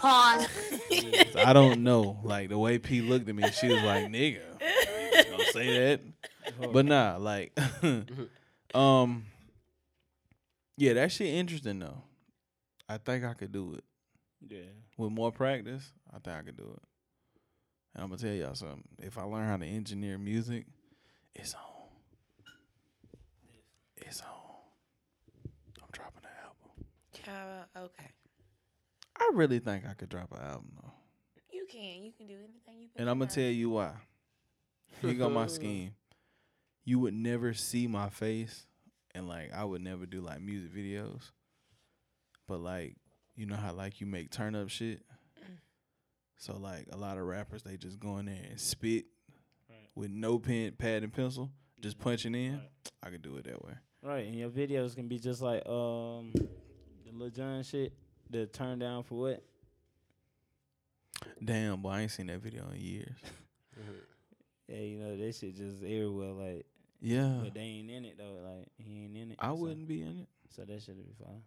[0.00, 0.48] button.
[1.32, 2.18] So I don't know.
[2.22, 5.78] Like the way P looked at me, she was like, "Nigga, you just gonna say
[5.78, 6.00] that?"
[6.72, 7.56] But nah, like,
[8.74, 9.24] um,
[10.76, 12.02] yeah, that shit interesting though.
[12.88, 13.84] I think I could do it
[14.50, 14.58] Yeah.
[14.96, 15.92] with more practice.
[16.10, 16.82] I think I could do it.
[17.94, 18.84] And I'm gonna tell y'all something.
[18.98, 20.66] If I learn how to engineer music,
[21.34, 21.60] it's on.
[23.96, 24.28] It's on.
[25.80, 27.64] I'm dropping an album.
[27.76, 28.10] Uh, okay.
[29.18, 30.92] I really think I could drop an album though.
[31.50, 32.02] You can.
[32.02, 32.88] You can do anything you.
[32.88, 33.92] Put And I'm gonna tell you why.
[35.00, 35.94] Here go my scheme.
[36.84, 38.66] You would never see my face,
[39.14, 41.30] and like I would never do like music videos.
[42.46, 42.96] But like,
[43.36, 45.02] you know how like you make turn up shit.
[45.38, 45.56] Mm.
[46.36, 49.06] So like a lot of rappers, they just go in there and spit
[49.68, 49.88] Right.
[49.94, 52.08] with no pen, pad, and pencil, just mm-hmm.
[52.08, 52.52] punching in.
[52.52, 52.70] Right.
[53.02, 53.74] I could do it that way.
[54.02, 57.94] Right, and your videos can be just like um the Lil Jon shit,
[58.28, 59.42] the turn down for what?
[61.42, 63.16] Damn, boy, I ain't seen that video in years.
[63.76, 63.92] Mm-hmm.
[64.68, 66.30] Yeah, you know that shit just everywhere.
[66.30, 66.66] Like,
[67.00, 68.38] Yeah, but they ain't in it though.
[68.40, 69.36] Like, he ain't in it.
[69.40, 70.28] I so- wouldn't be in it.
[70.54, 71.42] So that should be fine.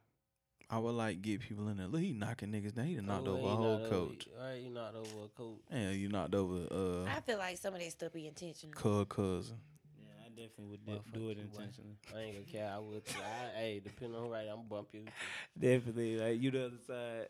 [0.69, 1.87] I would like get people in there.
[1.87, 2.87] Look, he knocking niggas down.
[2.87, 4.27] He done knocked Oh, over a whole coach.
[4.35, 5.59] Over, right, he knocked over a coach.
[5.71, 8.73] Yeah, you knocked over uh I feel like some of that stuff be intentional.
[8.73, 9.57] cuz cousin.
[9.97, 11.95] Yeah, I definitely would do, do it intentionally.
[12.13, 12.69] I ain't gonna care.
[12.73, 13.05] I would.
[13.05, 13.15] Too.
[13.21, 15.05] I, hey, depending on who right, I'm bump you.
[15.57, 17.27] Definitely, like you the other side.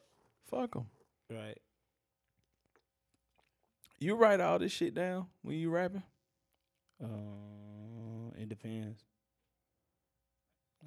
[0.49, 0.87] Fuck him.
[1.29, 1.57] Right.
[3.99, 6.03] You write all this shit down when you rapping?
[7.03, 7.07] Uh,
[8.39, 9.03] it depends.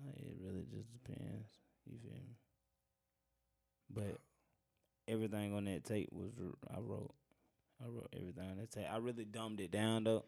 [0.07, 1.48] Like, it really just depends.
[1.86, 2.30] You feel me?
[3.93, 4.18] But
[5.09, 7.12] everything on that tape was r- I wrote.
[7.82, 8.86] I wrote everything on that tape.
[8.93, 10.24] I really dumbed it down though.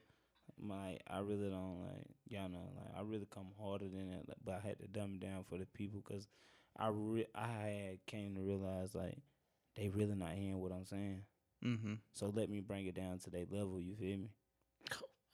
[0.60, 4.38] My I really don't like y'all know like I really come harder than that, like,
[4.44, 6.26] but I had to dumb it down for the people because
[6.78, 9.18] I re- I had came to realize like
[9.76, 11.22] they really not hearing what I'm saying.
[11.64, 11.94] Mm-hmm.
[12.14, 13.80] So let me bring it down to their level.
[13.80, 14.30] You feel me?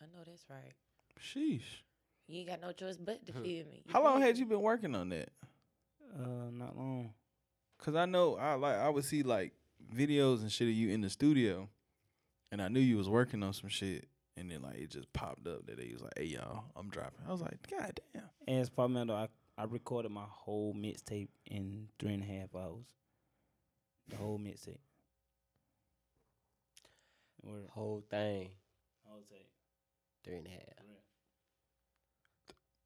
[0.01, 0.75] I know that's right.
[1.21, 1.83] Sheesh.
[2.29, 3.83] You ain't got no choice but to feel me.
[3.89, 5.31] How long had you been working on that?
[6.15, 7.15] Uh, not long.
[7.79, 9.53] Cause I know I like I would see like
[9.95, 11.69] videos and shit of you in the studio,
[12.53, 15.47] and I knew you was working on some shit, and then like it just popped
[15.47, 18.59] up that they was like, "Hey y'all, I'm dropping." I was like, "God damn." And
[18.61, 22.87] it's probably though, I I recorded my whole mixtape in three and a half hours.
[24.09, 24.79] The whole mixtape.
[27.45, 27.69] Word.
[27.71, 28.51] Whole thing,
[29.07, 29.49] Whole tape.
[30.25, 30.61] three and a half.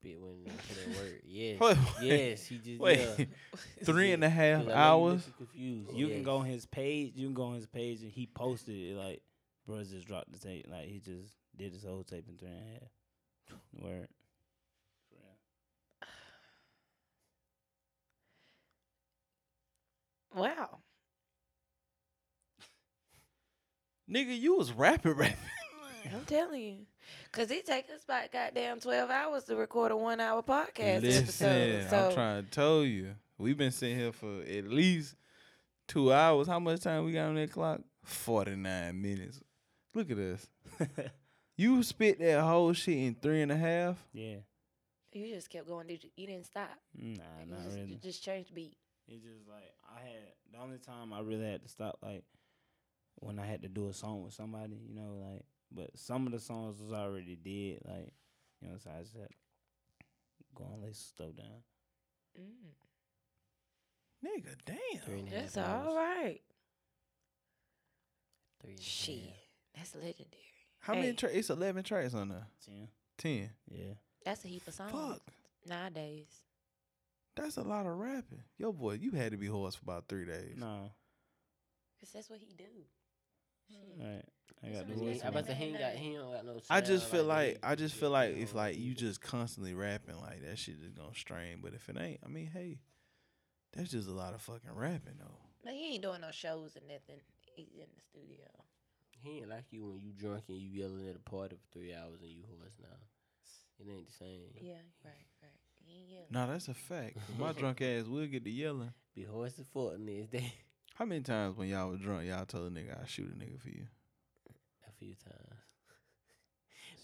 [0.03, 1.21] Bit when I put that word.
[1.25, 1.59] Yes.
[1.61, 2.45] Wait, yes.
[2.45, 3.25] He just Wait, yeah.
[3.85, 4.81] three and a half 'Cause I know you
[5.11, 5.29] hours.
[5.37, 5.93] Confused.
[5.93, 7.13] You can go on his page.
[7.15, 9.21] You can go on his page, and he posted it like,
[9.65, 10.67] bro, just dropped the tape.
[10.69, 12.89] Like he just did his whole tape in three and a half.
[13.81, 14.09] Word.
[15.09, 15.15] For
[20.41, 20.49] real.
[20.49, 20.79] Wow.
[24.09, 25.37] Nigga, you was rapping, rapping.
[26.13, 26.85] I'm telling you.
[27.31, 31.23] Cause it take us about goddamn twelve hours to record a one hour podcast Listen,
[31.47, 31.89] episode.
[31.89, 35.15] So I'm trying to tell you, we've been sitting here for at least
[35.87, 36.47] two hours.
[36.47, 37.81] How much time we got on that clock?
[38.03, 39.41] Forty nine minutes.
[39.93, 40.47] Look at us.
[41.55, 44.03] You spit that whole shit in three and a half.
[44.11, 44.37] Yeah.
[45.11, 45.85] you just kept going.
[45.87, 46.71] Did you, you didn't stop.
[46.95, 47.91] Nah, You not just, really.
[47.91, 48.77] You just changed the beat.
[49.07, 52.23] It's just like I had the only time I really had to stop like
[53.19, 56.33] when I had to do a song with somebody, you know, like but some of
[56.33, 58.13] the songs was already dead, like
[58.61, 60.05] you know, so I just had to
[60.55, 60.93] go and lay some
[61.27, 61.63] stuff down.
[62.39, 62.73] Mm.
[64.25, 65.01] Nigga, damn.
[65.05, 65.85] Three and a half That's hours.
[65.87, 66.39] all right.
[68.61, 69.19] Three and Shit.
[69.19, 69.35] half.
[69.75, 70.39] That's legendary.
[70.79, 71.35] How many tracks?
[71.35, 72.47] It's eleven tracks on there.
[72.65, 72.87] Ten.
[73.17, 73.49] Ten.
[73.69, 73.93] Yeah.
[74.25, 75.21] That's a heap of songs Fuck.
[75.67, 76.27] nowadays.
[77.35, 78.43] That's a lot of rapping.
[78.57, 80.55] Yo, boy, you had to be hoarse for about three days.
[80.55, 80.91] No.
[81.99, 82.63] Cause that's what he do.
[83.73, 84.05] Shit.
[84.05, 84.25] Right.
[84.63, 85.23] I got the what He, it voice.
[85.23, 86.59] I on about to say he got he don't got no.
[86.69, 87.71] I just feel like like.
[87.71, 90.93] I just feel like he if like you just constantly rapping like that shit is
[90.93, 91.59] gonna strain.
[91.61, 92.79] But if it ain't, I mean, hey,
[93.75, 95.37] that's just a lot of fucking rapping though.
[95.63, 97.21] But he ain't doing no shows or nothing.
[97.55, 98.47] He's in the studio.
[99.21, 101.93] He ain't like you when you drunk and you yelling at a party for three
[101.93, 102.97] hours and you hoarse now.
[103.79, 104.49] It ain't the same.
[104.61, 105.51] Yeah, right, right.
[105.85, 106.27] He ain't yelling.
[106.29, 107.17] No, that's a fact.
[107.37, 108.93] My drunk ass will get to yelling.
[109.15, 110.53] Be hoarse as fuck the next day.
[111.03, 113.59] How many times when y'all was drunk, y'all told a nigga I shoot a nigga
[113.59, 113.83] for you?
[114.87, 115.59] A few times.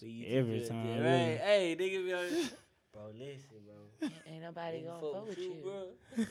[0.00, 1.04] You Every just- time, yeah, really.
[1.32, 1.38] Right.
[1.42, 2.20] Hey, nigga be on
[2.94, 4.08] Bro, listen, bro.
[4.26, 5.56] Ain't nobody gonna fuck fuck with you.
[5.62, 5.84] bro.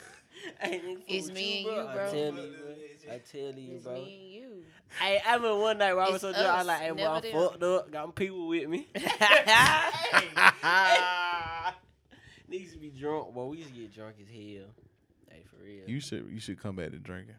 [0.59, 2.07] hey, nigga fuck It's me you, and you, bro.
[2.07, 3.13] I tell you, bro.
[3.13, 3.93] I tell you, It's bro.
[3.93, 4.63] me and you.
[4.99, 7.05] Hey, I remember one night where I was so drunk, I was like, hey, bro,
[7.05, 7.91] I'm fucked up.
[7.91, 8.87] Got people with me.
[12.51, 13.45] Niggas be drunk, bro.
[13.49, 14.65] We used to get drunk as hell.
[15.29, 15.83] Hey, for real.
[15.85, 17.35] You should you should come back to drinking.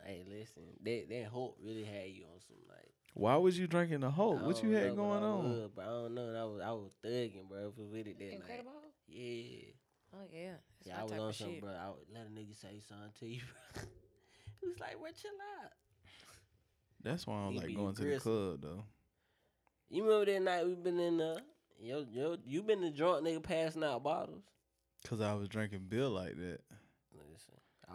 [0.00, 0.62] I'm, hey, listen.
[0.84, 2.90] That that hope really had you on some like.
[3.14, 4.38] Why was you drinking the whole?
[4.38, 5.44] I What you had know, going but I on?
[5.44, 6.34] was, but I don't know.
[6.34, 7.72] I was I was thugging, bro.
[7.74, 8.72] For with it that Incredible.
[8.72, 8.92] night.
[9.08, 9.70] Yeah.
[10.14, 10.50] Oh yeah.
[10.78, 11.62] That's Yeah, I was type on of something, shit.
[11.62, 11.70] bro.
[11.72, 13.40] I would let a nigga say something to you.
[13.74, 13.82] Bro.
[14.62, 15.30] it was like, bro, chill
[15.64, 15.72] out.
[17.02, 18.84] That's why I don't He like be going to the club though.
[19.90, 21.40] You remember that night we been in the
[21.80, 24.42] yo yo you been the drunk nigga passing out bottles.
[25.06, 26.60] Cause I was drinking beer like that.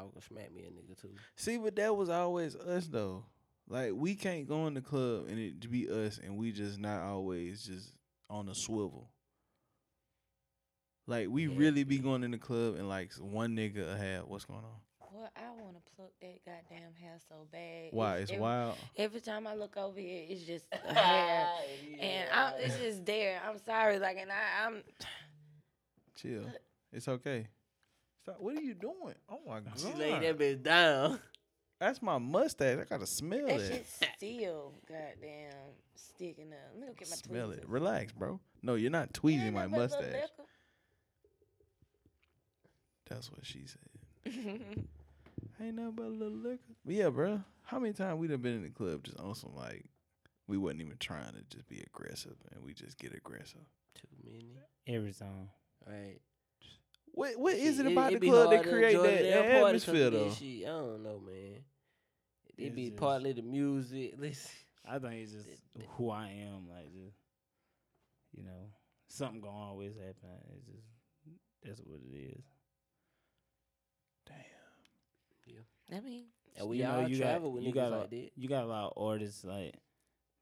[0.02, 1.10] Listen, I was gonna smack me a nigga too.
[1.36, 3.26] See, but that was always us though.
[3.68, 7.02] Like we can't go in the club and it be us, and we just not
[7.02, 7.96] always just
[8.30, 9.10] on the swivel.
[11.08, 11.56] Like we Yeah.
[11.58, 14.82] really be going in the club and like one nigga will have what's going on.
[15.14, 17.90] Well, I want to pluck that goddamn hair so bad.
[17.92, 18.18] Why?
[18.18, 18.76] It's every, wild.
[18.96, 21.48] Every time I look over here, it's just a hair,
[22.00, 23.42] and I'm, it's just there.
[23.46, 24.84] I'm sorry, like, and I, I'm.
[26.16, 26.46] Chill.
[26.94, 27.48] It's okay.
[28.24, 28.38] Stop.
[28.40, 29.16] What are you doing?
[29.30, 29.74] Oh my god.
[29.80, 31.20] she laid that bitch down.
[31.80, 32.78] That's my mustache.
[32.80, 33.68] I gotta smell That it.
[33.68, 35.54] shit still goddamn
[35.96, 36.60] sticking up.
[36.74, 37.64] Let me go get my Smell tweezers.
[37.64, 37.70] it.
[37.70, 38.40] Relax, bro.
[38.62, 40.14] No, you're not Yeah, tweezing my nothing but a mustache.
[40.14, 40.50] liquor.
[43.10, 44.26] That's what she said.
[45.62, 46.60] Ain't nothing but a little liquor.
[46.86, 47.42] But yeah, bro.
[47.64, 49.86] How many times we done been in the club just on some like
[50.48, 53.62] we wasn't even trying to just be aggressive and we just get aggressive.
[53.96, 54.52] Too many.
[54.88, 55.50] Every time.
[55.88, 56.20] Right.
[57.14, 59.62] What what is Shit, it about it the club that hard create that, that damn
[59.62, 60.34] party 'cause atmosphere of that though?
[60.34, 60.64] shit.
[60.64, 61.56] I don't know, man.
[62.58, 64.14] It It's be just- partly the music.
[64.18, 64.52] Listen.
[64.86, 65.48] I think it's just
[65.92, 66.68] who I am.
[66.70, 67.18] Like just,
[68.32, 68.72] you know,
[69.10, 70.30] something gonna always happen.
[70.56, 70.88] It's just
[71.64, 72.44] that's what it is.
[74.26, 74.36] Damn.
[75.46, 75.98] Yeah.
[75.98, 77.98] I mean, And we You know, all you got- travel with you niggas got a-
[77.98, 78.30] like that.
[78.36, 79.76] You got a lot of artists like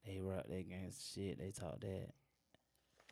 [0.06, 1.38] they rock that gangsta shit.
[1.38, 2.08] They talk that,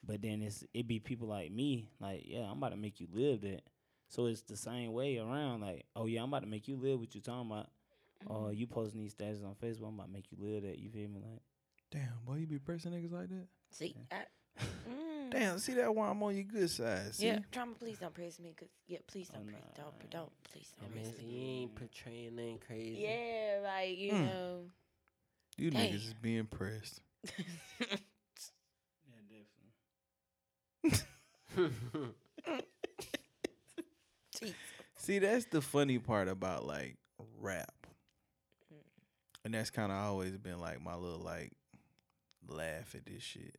[0.07, 1.89] but then it's it be people like me.
[2.01, 3.63] Like yeah, I'm about to make you live that.
[4.09, 5.61] So it's the same way around.
[5.63, 7.69] Like oh yeah, I'm about to make you live what you talking about.
[8.27, 9.87] Or you posting these statuses on Facebook.
[9.89, 10.79] I'm about to make you live that.
[10.79, 11.21] You feel me?
[11.21, 11.41] Like
[11.91, 13.47] Damn, boy, you be pressing niggas like that?
[13.71, 14.17] see, I,
[14.91, 15.31] mm.
[15.31, 17.15] Damn, see that why I'm on your good side.
[17.15, 17.29] See?
[17.29, 17.75] Yeah, trauma.
[17.79, 19.85] Please don't press me, cause yeah, please don't Oh, press, nah.
[19.85, 21.63] don't, don't, please don't mean, press he me.
[21.63, 23.01] ain't portraying nothing crazy.
[23.01, 24.23] Yeah, like you Mm.
[24.27, 24.61] know.
[25.57, 25.87] You Damn.
[25.89, 27.01] niggas is being pressed.
[27.39, 27.45] yeah,
[29.29, 29.73] definitely.
[30.85, 31.05] Jeez.
[34.97, 36.97] See, that's the funny part about like
[37.41, 37.73] rap.
[39.45, 41.53] And that's kind of always been like my little like
[42.49, 43.57] laugh at this shit.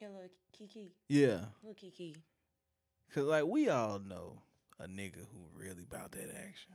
[0.00, 1.44] Yeah, little Kiki, Yeah.
[1.62, 2.16] little Kiki.
[3.14, 4.38] Cause like we all know
[4.80, 6.72] a nigga who really about that action.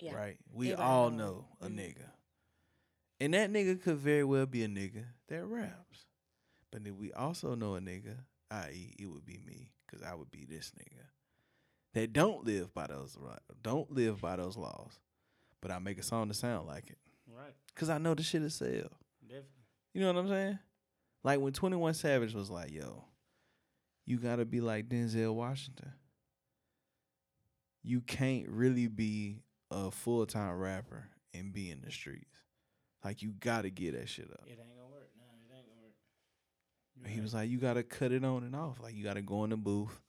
[0.00, 0.14] Yeah.
[0.14, 0.38] Right?
[0.52, 1.44] We Everybody all know.
[1.60, 1.76] a Mhm.
[1.76, 2.10] nigga.
[3.20, 6.06] And that nigga could very well be a nigga that raps.
[6.70, 8.16] But then we also know a nigga,
[8.50, 11.04] i.e., it would be me, because I would be this nigga.
[11.94, 13.16] That don't live by those
[13.62, 14.98] don't live by those laws.
[15.60, 16.98] But I make a song to sound like it.
[17.26, 17.52] Right.
[17.74, 18.68] Cause I know the shit is sell.
[19.22, 19.46] Definitely.
[19.94, 20.58] You know what I'm saying?
[21.22, 23.04] Like when 21 Savage was like, yo,
[24.06, 25.92] you gotta be like Denzel Washington.
[27.82, 32.24] You can't really be a full time rapper and be in the streets.
[33.04, 34.44] Like you gotta get that shit up.
[34.46, 35.10] It ain't gonna work.
[35.16, 35.94] Nah, it ain't gonna work.
[36.89, 38.80] You And he was like, you gotta cut it on and off.
[38.82, 40.00] Like you gotta go in the booth,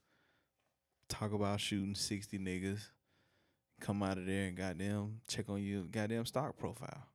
[1.09, 2.81] talk about shooting 60 niggas,
[3.79, 7.05] come out of there and goddamn check on your goddamn stock profile.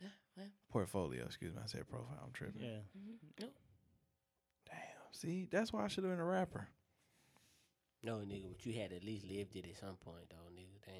[0.00, 1.60] Yeah, Portfolio, excuse me.
[1.62, 2.18] I said profile.
[2.24, 2.62] I'm tripping.
[2.62, 2.78] Yeah.
[2.98, 3.40] mhm.
[3.40, 3.46] No.
[4.66, 4.76] Damn.
[5.12, 6.68] See, that's why I should have been a rapper.
[8.02, 10.84] No, nigga, but you had at least lived it at some point, though, nigga.
[10.84, 10.94] Damn.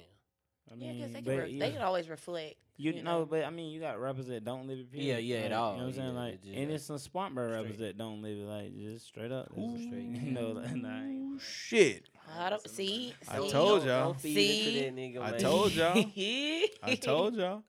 [0.71, 1.65] I Yeah, because they but can, re- yeah.
[1.65, 2.55] they can always reflect.
[2.75, 3.25] You, you know, know.
[3.25, 4.87] but I mean, you got rappers that don't live it.
[4.93, 5.25] Yeah, period.
[5.25, 6.13] yeah, at like, all, You know what I'm saying?
[6.15, 8.45] yeah, Like, it's just and it's some Spartanburg rappers that don't live it.
[8.45, 9.49] Like, just straight up.
[9.55, 9.87] That's Ooh.
[9.87, 10.03] straight.
[10.03, 12.09] You know, like, nah, I ain't- Ooh, shit.
[12.35, 13.13] I don't see.
[13.29, 13.49] I see?
[13.51, 14.11] told y'all.
[14.13, 14.79] Don't See?
[14.81, 15.93] that nigga, I told y'all.
[16.83, 17.63] I told y'all.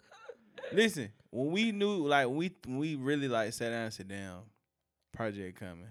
[0.73, 4.39] Listen, when we knew, like, we we really like sat down and said, "Damn,
[5.13, 5.89] project coming,"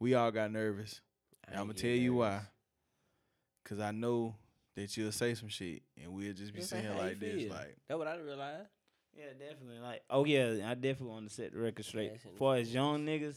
[0.00, 1.00] we all got nervous.
[1.46, 2.40] I And I'm gonna tell get you why.
[3.64, 4.36] Cause I know
[4.76, 7.10] that you'll say some shit, and we'll just be Just sitting like here how you
[7.10, 7.50] like this, feel.
[7.52, 8.68] like, That's what I realized.
[9.16, 9.78] Yeah, definitely.
[9.80, 12.12] Like, oh yeah, I definitely want to set the record straight.
[12.12, 13.36] That's in the For as young niggas,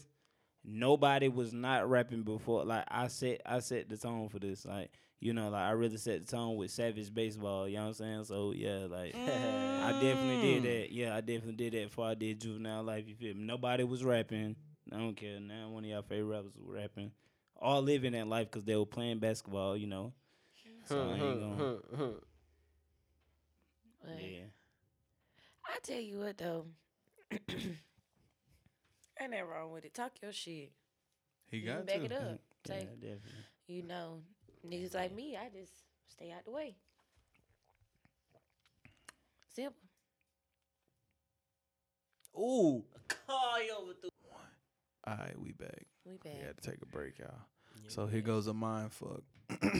[0.64, 2.64] nobody was not rapping before.
[2.64, 4.64] Like, I set, I set the tone for this.
[4.66, 7.68] Like, you know, like I really set the tone with Savage Baseball.
[7.68, 8.24] You know what I'm saying?
[8.24, 10.64] So yeah, like, I definitely did Mm.
[10.64, 10.92] that.
[10.92, 13.04] Yeah, I definitely did that before I did Juvenile Life.
[13.08, 13.42] You feel me?
[13.44, 14.56] Nobody was rapping.
[14.92, 15.38] I don't care.
[15.40, 17.12] Now one of y'all favorite rappers was rapping.
[17.56, 19.76] All living that life because they were playing basketball.
[19.76, 20.12] You know.
[20.90, 22.14] So I ain't gonna.
[24.18, 24.40] Yeah.
[25.64, 26.66] I tell you what though,
[27.30, 27.40] ain't
[29.30, 29.94] that wrong with it.
[29.94, 30.72] Talk your shit.
[31.48, 32.04] he You got can back to.
[32.06, 32.22] it up.
[32.68, 33.20] Yeah, Say, definitely.
[33.68, 34.22] you know,
[34.68, 35.72] niggas like me, I just
[36.08, 36.74] stay out the way.
[39.54, 39.76] Simple.
[42.36, 42.84] Ooh,
[43.26, 44.10] call you over through.
[45.06, 45.86] All right, we back.
[46.04, 46.34] We back.
[46.34, 47.30] We had to take a break, y'all.
[47.88, 49.22] So here goes a mind fuck.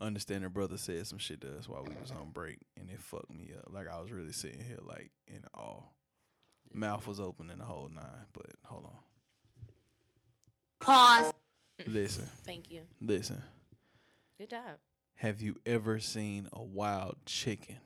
[0.00, 3.30] Understanding brother said some shit to us while we was on break, and it fucked
[3.32, 3.72] me up.
[3.72, 5.82] Like I was really sitting here like in awe.
[6.72, 8.96] Mouth was open in the whole nine, but hold on.
[10.80, 11.32] Pause.
[11.86, 12.82] Listen, Thank you.
[13.00, 13.42] listen.
[14.38, 14.78] Good job.
[15.16, 17.76] Have you ever seen a wild chicken?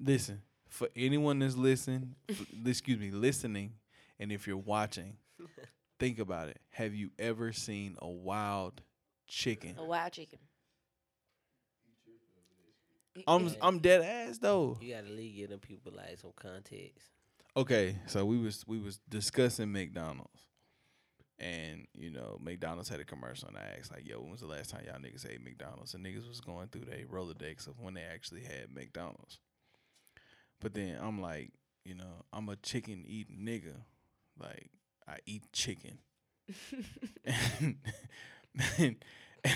[0.00, 2.14] Listen, for anyone that's listening,
[2.66, 3.74] excuse me, listening,
[4.18, 5.16] and if you're watching,
[5.98, 6.60] think about it.
[6.70, 8.82] Have you ever seen a wild
[9.26, 9.76] chicken?
[9.78, 10.38] A wild chicken.
[13.26, 14.76] I'm I'm dead ass though.
[14.80, 17.10] You gotta leave give them people like some context.
[17.56, 20.48] Okay, so we was we was discussing McDonald's,
[21.38, 24.48] and you know McDonald's had a commercial, and I asked like, "Yo, when was the
[24.48, 27.94] last time y'all niggas ate McDonald's?" And niggas was going through their Rolodex of when
[27.94, 29.38] they actually had McDonald's.
[30.60, 31.52] But then I'm like,
[31.84, 33.76] you know, I'm a chicken eating nigga,
[34.40, 34.70] like
[35.08, 35.98] I eat chicken,
[37.24, 37.76] and,
[38.78, 38.96] and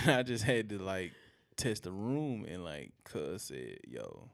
[0.06, 1.12] I just had to like
[1.56, 4.30] test the room, and like, cuz said, "Yo."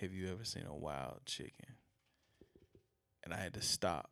[0.00, 1.76] Have you ever seen a wild chicken?
[3.24, 4.10] and I had to stop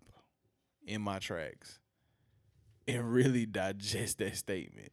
[0.87, 1.79] in my tracks
[2.89, 4.93] and really digest that statement.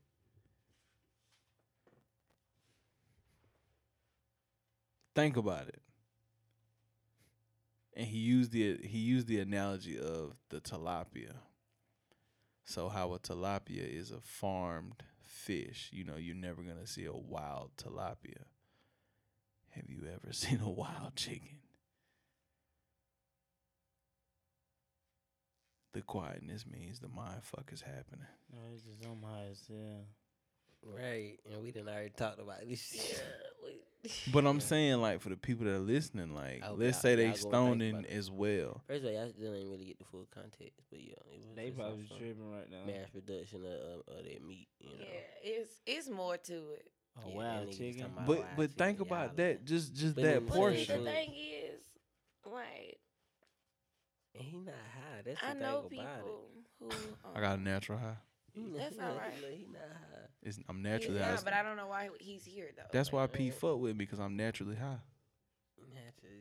[5.15, 5.81] Think about it.
[7.99, 11.33] And he used the he used the analogy of the tilapia.
[12.63, 17.11] So how a tilapia is a farmed fish, you know, you're never gonna see a
[17.11, 18.45] wild tilapia.
[19.71, 21.59] Have you ever seen a wild chicken?
[25.91, 28.27] The quietness means the mind fuck is happening.
[28.49, 30.03] No, it's just on my yeah.
[30.85, 33.21] Right, and we didn't already talked about this.
[34.31, 37.23] But I'm saying, like, for the people that are listening, like, Oh, let's say they
[37.25, 38.81] y'all go think stoning as well.
[38.87, 41.45] First of all, y'all still ain't really get the full context, but yeah, it was
[41.53, 42.85] They probably some tripping right now.
[42.87, 44.69] mass production of, of, of that meat.
[44.79, 46.87] You know, Yeah, it's it's more to it.
[47.17, 48.05] Oh Yeah, wild niggas chicken.
[48.25, 51.03] But wild but think about y'all that, just just But that then- But portion.
[51.03, 51.81] the thing is,
[52.45, 52.99] like,
[54.33, 55.21] And he not high.
[55.25, 56.41] That's the I thing know about people
[56.79, 56.85] who.
[56.89, 58.15] Um, I got a natural high.
[58.77, 59.33] That's not- all right.
[59.33, 60.28] He not high.
[60.41, 61.41] It's, I'm he's naturally not, high.
[61.43, 62.83] but I don't know why he's here though.
[62.91, 64.99] That's why Like, P fuck with me because I'm naturally high.
[65.93, 66.31] Natural,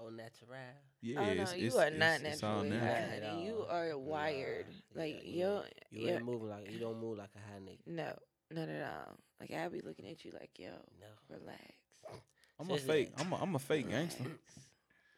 [0.00, 0.58] oh natural.
[1.00, 3.20] Yeah, Oh no, it's, you it's, are it's, not it's all naturally natural.
[3.30, 3.38] high.
[3.38, 3.44] At.
[3.44, 4.66] You are wired.
[4.96, 4.98] are.
[5.00, 7.78] Like Yeah, you're, You ain't moving like you don't move like a high nigga.
[7.86, 8.12] no,
[8.50, 9.16] not at all.
[9.40, 10.70] Like I'll be looking at you like, yo,
[11.00, 11.36] No.
[11.36, 11.62] relax.
[12.58, 13.12] I'm a fake.
[13.18, 14.24] I'm a, I'm a fake gangster.
[14.24, 14.40] relax.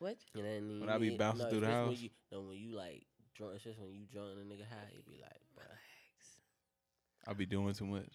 [0.00, 0.16] What?
[0.34, 1.88] And then When I be bouncing through the house.
[1.90, 4.66] When you, no, when you like drunk, it's just when you drunk and a nigga
[4.68, 5.22] high, you be like, bro.
[5.22, 5.49] Relax.
[7.30, 8.08] I be doing too much.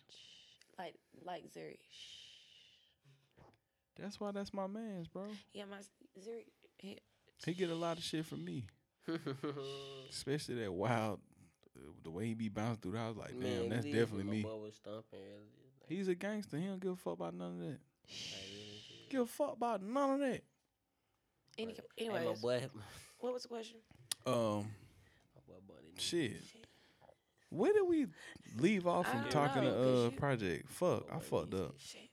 [0.77, 0.95] Like
[1.25, 1.77] like Zuri.
[3.97, 5.23] That's why that's my man's, bro.
[5.53, 5.89] Yeah, my s-
[6.19, 6.43] Zuri.
[6.77, 6.99] He,
[7.45, 8.65] He get a lot of shit from me,
[10.09, 11.19] especially that wild,
[11.77, 14.23] uh, the way he be bouncing through that, I was Like, damn, Man, that's definitely
[14.25, 14.41] me.
[14.41, 15.39] stomping earlier.
[15.81, 16.57] Like, He's a gangster.
[16.57, 17.67] He don't give a fuck about none of that.
[17.69, 19.09] like.
[19.09, 20.41] Give a fuck about none of that.
[21.57, 22.61] any, Like, hey, my anyways, boy,
[23.19, 23.77] what was the question?
[24.27, 24.33] Um,
[25.33, 26.33] my boy, boy, they shit.
[27.49, 28.07] Where did we
[28.57, 30.69] leave off from talking know, to 'cause uh you- project?
[30.69, 31.75] Fuck, I fucked up.
[31.79, 32.09] shit.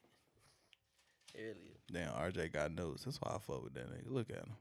[1.37, 1.57] Earlier.
[1.91, 3.05] Damn, RJ got notes.
[3.05, 4.11] That's why I fuck with that nigga.
[4.11, 4.53] Look at him.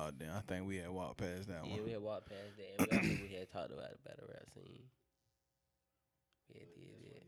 [0.00, 0.36] Oh damn!
[0.36, 1.84] I think we had walked past that Yeah, one.
[1.84, 4.26] we had walked past that, and we, I think we had talked about the battle
[4.28, 4.84] rap scene.
[6.54, 6.68] Yeah, did
[7.02, 7.18] yeah.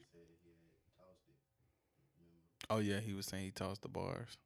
[2.70, 4.36] Oh yeah, he was saying he tossed the bars.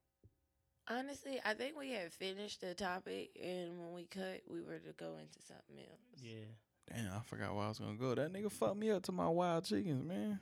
[0.89, 4.93] Honestly, I think we had finished the topic, and when we cut, we were to
[4.99, 6.01] go into something else.
[6.23, 6.45] Yeah.
[6.93, 8.15] Damn, I forgot where I was gonna go.
[8.15, 10.39] That nigga fucked me up to my wild chickens, man.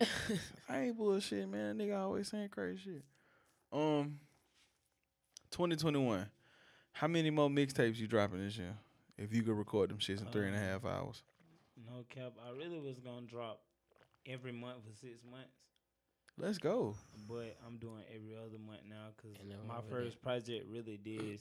[0.68, 1.76] I ain't bullshit, man.
[1.76, 3.02] That nigga always saying crazy shit.
[3.72, 4.20] Um,
[5.50, 6.26] 2021.
[6.92, 8.76] How many more mixtapes you dropping this year?
[9.18, 11.22] If you could record them shits in three and a Um, half hours.
[11.76, 12.32] No cap.
[12.46, 13.60] I really was gonna drop
[14.26, 15.50] every month for six months,
[16.38, 16.96] Let's go.
[17.28, 19.94] but I'm doing every other month now because my wrong with that.
[19.94, 21.38] first project really did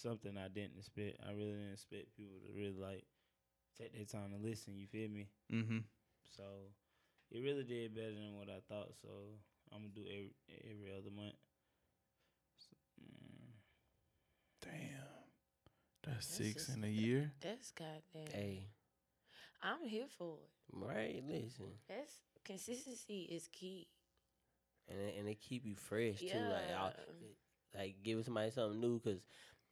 [0.00, 1.18] something I didn't expect.
[1.26, 3.04] I really didn't expect people to really like
[3.78, 4.76] take their time to listen.
[4.76, 5.28] You feel me?
[5.52, 5.78] Mm-hmm.
[6.36, 6.42] So
[7.32, 8.92] it really did better than what I thought.
[9.00, 9.08] So
[9.72, 10.34] I'm gonna do every
[10.70, 11.34] every other month.
[12.58, 13.50] So, mm,
[14.62, 15.00] Damn.
[16.04, 17.32] That's, That's six just- in a year.
[17.40, 18.30] That's goddamn.
[18.30, 18.66] hey,
[19.62, 20.50] I'm here for it.
[20.70, 21.22] right?
[21.26, 22.12] Listen, That's
[22.44, 23.88] consistency is key.
[24.88, 26.26] And it, and it keep you fresh too.
[26.50, 26.92] Like, I'll,
[27.76, 29.20] like giving somebody something new because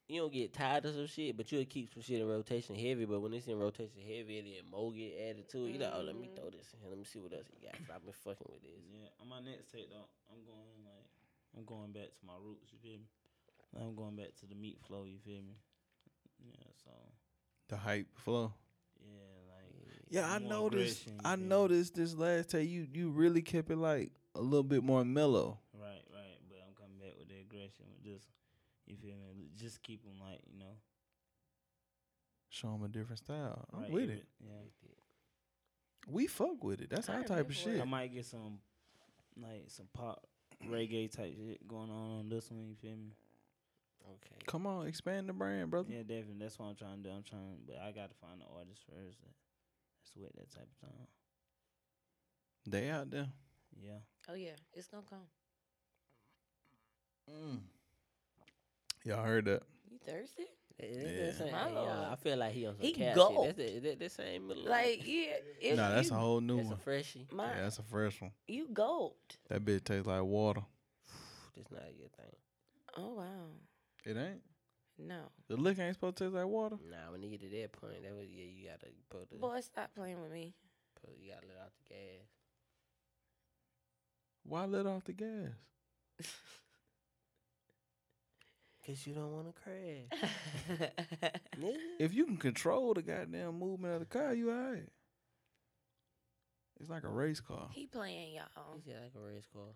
[0.09, 3.05] you don't get tired of some shit, but you'll keep some shit in rotation heavy.
[3.05, 5.93] But when it's in rotation heavy, and then more get added to it, you like,
[5.95, 6.37] oh, let me Mhm.
[6.37, 6.89] throw this in here.
[6.89, 7.75] Let me see what else he got.
[7.95, 8.81] I've been fucking with this.
[8.93, 11.07] yeah, on my next tape though, I'm going like
[11.57, 12.73] I'm going back to my roots.
[12.73, 13.07] You feel me?
[13.81, 15.05] I'm going back to the meat flow.
[15.05, 15.57] You feel me?
[16.45, 16.55] Yeah.
[16.85, 16.91] So
[17.69, 18.53] The hype flow.
[19.01, 19.09] yeah,
[19.49, 19.73] like
[20.11, 21.03] Yeah, I noticed.
[21.07, 22.69] aggression, I noticed this last tape.
[22.69, 25.59] You you really kept it like a little bit more mellow.
[25.75, 26.39] Right, right.
[26.49, 27.87] But I'm coming back with the aggression.
[27.93, 28.27] With just
[28.87, 29.49] you feel me?
[29.57, 30.77] Just keep them like you know.
[32.51, 33.67] Show them a different style.
[33.73, 34.25] I'm right, with it.
[34.41, 34.51] Yeah.
[36.09, 36.91] We fuck with it.
[36.91, 37.81] That's I our type of shit.
[37.81, 38.59] I might get some
[39.41, 40.27] like some pop
[40.69, 42.67] reggae type shit going on on this one.
[42.69, 43.13] You feel me?
[44.05, 44.37] Okay.
[44.47, 45.89] Come on, expand the brand, brother.
[45.91, 46.37] Yeah, definitely.
[46.41, 47.15] That's what I'm trying to do.
[47.15, 49.35] I'm trying, but I got to find the artist first that,
[50.03, 51.07] that's with that type of time.
[52.67, 53.29] They out there.
[53.81, 53.99] Yeah.
[54.29, 55.27] Oh yeah, it's gonna come.
[57.31, 57.61] Mm.
[59.05, 59.63] Y'all heard that?
[59.91, 60.45] You thirsty?
[60.79, 61.33] That- that- Yeah.
[61.33, 61.89] same- My lord.
[61.91, 63.35] I feel like he on some He cat gulped.
[63.35, 63.57] shit.
[63.57, 66.57] That's the, that, that same little Like yeah, if nah, that's you, a whole new
[66.57, 66.79] that's a one.
[66.81, 67.27] freshie.
[67.33, 68.33] my Yeah, that's a fresh one.
[68.49, 69.39] you gulped.
[69.49, 70.63] That bitch tastes like water.
[71.57, 72.37] That's not a good thing.
[72.97, 73.47] Oh wow,
[74.05, 74.43] It ain't.
[74.99, 76.77] no, The liquor ain't supposed to taste like water.
[76.91, 79.61] Nah, when you get to that point, that was yeah, you gotta put the boy,
[79.61, 80.55] stop playing with me.
[81.01, 82.29] put, you gotta let out the gas.
[84.45, 85.51] Why let off the gas?
[88.87, 90.91] Cause you don't want to crash.
[92.01, 94.89] If you can control the goddamn movement of the car, you alright.
[96.81, 97.69] It's like a race car.
[97.71, 98.75] he playing y'all.
[98.75, 99.69] He said like a race car.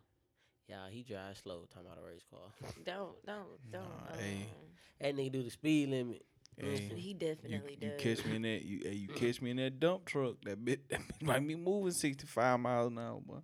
[0.68, 1.66] Yeah, he drives slow.
[1.72, 2.40] Talking about a race car.
[2.84, 3.82] Don't don't don't.
[3.82, 4.38] Nah, hey.
[4.42, 4.66] um,
[5.00, 6.24] that nigga do the speed limit.
[6.58, 8.00] Hey, he you, definitely you does.
[8.00, 10.36] catch me in that you hey, you catch me in that dump truck.
[10.44, 13.38] That bit that bit might be moving sixty five miles an hour, boy.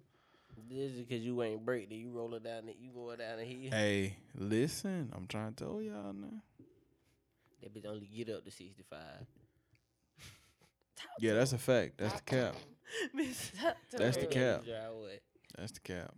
[0.72, 1.90] This is cause you ain't break.
[1.90, 2.66] Then you roll it down.
[2.66, 3.70] The, you go down the hill.
[3.70, 6.42] Hey, listen, I'm trying to tell y'all now.
[7.62, 9.26] That bitch only get up to sixty five.
[11.18, 11.98] Yeah, that's a fact.
[11.98, 12.54] That's the cap.
[13.92, 14.64] That's the cap.
[15.56, 16.14] That's the cap.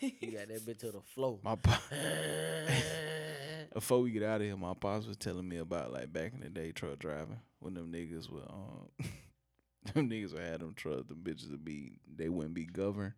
[0.00, 1.38] You got that bitch to the floor.
[1.42, 1.80] My pop.
[3.74, 6.40] Before we get out of here, my pops was telling me about like back in
[6.40, 8.88] the day truck driving when them niggas were um
[9.94, 13.14] them niggas would have them trucks, them bitches would be they wouldn't be governed.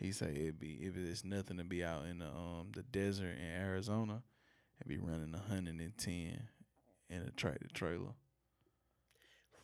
[0.00, 3.36] He said it'd be if it's nothing to be out in the um the desert
[3.38, 4.22] in Arizona,
[4.80, 6.48] it'd be running hundred and ten
[7.10, 8.14] in a tractor trailer.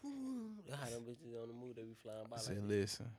[0.03, 1.77] How them bitches on the move?
[1.77, 2.69] They be flying by I like said, that.
[2.69, 3.11] listen,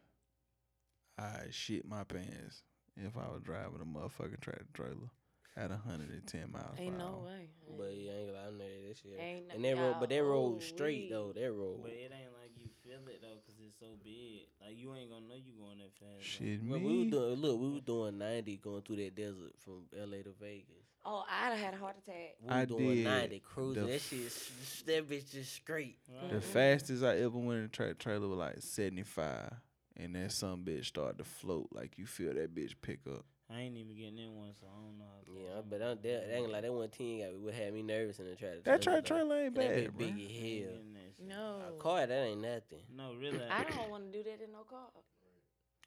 [1.18, 2.61] I shit my pants
[2.95, 5.09] if I was driving a motherfucking tractor trailer
[5.55, 7.26] at hundred and ten miles Ain't per no hour.
[7.26, 7.49] way.
[7.78, 9.20] But yeah, ain't gonna lie, I know that this shit.
[9.20, 11.09] Ain't no- and that road, but that y'all, road straight ooh-wee.
[11.11, 11.34] though.
[11.34, 11.80] That road.
[11.82, 14.47] But it ain't like you feel it though, cause it's so big.
[14.61, 16.39] Like you ain't gonna know you going that fast.
[16.39, 16.45] though.
[16.45, 16.86] Shit, Well, me.
[16.86, 20.34] we was doing look, we were doing ninety going through that desert from LA to
[20.39, 20.65] Vegas.
[21.05, 22.36] Oh, I'd have had a heart attack.
[22.41, 23.86] We I was doing did ninety cruising.
[23.86, 25.97] the That shit, is- that bitch just straight.
[26.21, 26.32] Right.
[26.32, 29.53] The fastest I ever went in a tractor trailer was like 75.
[29.99, 33.25] And then some bitch started to float like you feel that bitch pick up.
[33.50, 35.06] I ain't even getting in one, so I don't know.
[35.06, 37.74] How to Yeah, but I'm, that, that ain't like that one team got what had
[37.74, 38.60] me nervous in the tractor.
[38.66, 39.20] That trailer, tractor though.
[39.20, 40.06] trailer ain't And that bad, bitch bro.
[40.08, 40.74] big I ain't hell.
[40.76, 41.28] getting that.
[41.30, 41.60] No.
[41.70, 42.80] A car that ain't nothing.
[42.95, 43.39] No, really.
[43.50, 44.80] I don't want to do that in no car.
[44.93, 45.02] Oh,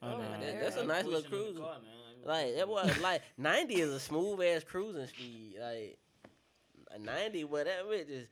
[0.02, 1.60] Oh, nah, that- that's a I'm nice little pushing in the cruiser.
[1.60, 1.76] car.
[2.24, 5.56] Like that was like ninety is a smooth ass cruising speed.
[5.60, 5.98] Like
[6.92, 8.28] a ninety, whatever, it just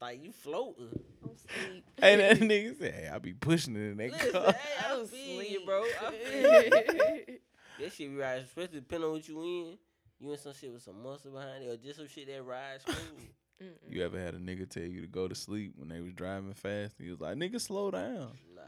[0.00, 0.88] like you floating.
[1.24, 1.84] I'm sleep.
[2.00, 4.52] Hey, that nigga said, hey, I be pushing it in that Listen, car.
[4.52, 5.66] hey, I I'm feel you, sleep.
[5.66, 5.82] bro.
[5.82, 7.38] I feel you.
[7.78, 9.78] That shit be right, especially depending on what you in.
[10.20, 12.84] You in some shit with some muscle behind it, or just some shit that rides
[12.84, 12.96] smooth.
[13.88, 16.54] You ever had a nigga tell you to go to sleep when they was driving
[16.54, 16.94] fast?
[16.96, 18.62] He was like, "Nigga, slow down." Nah.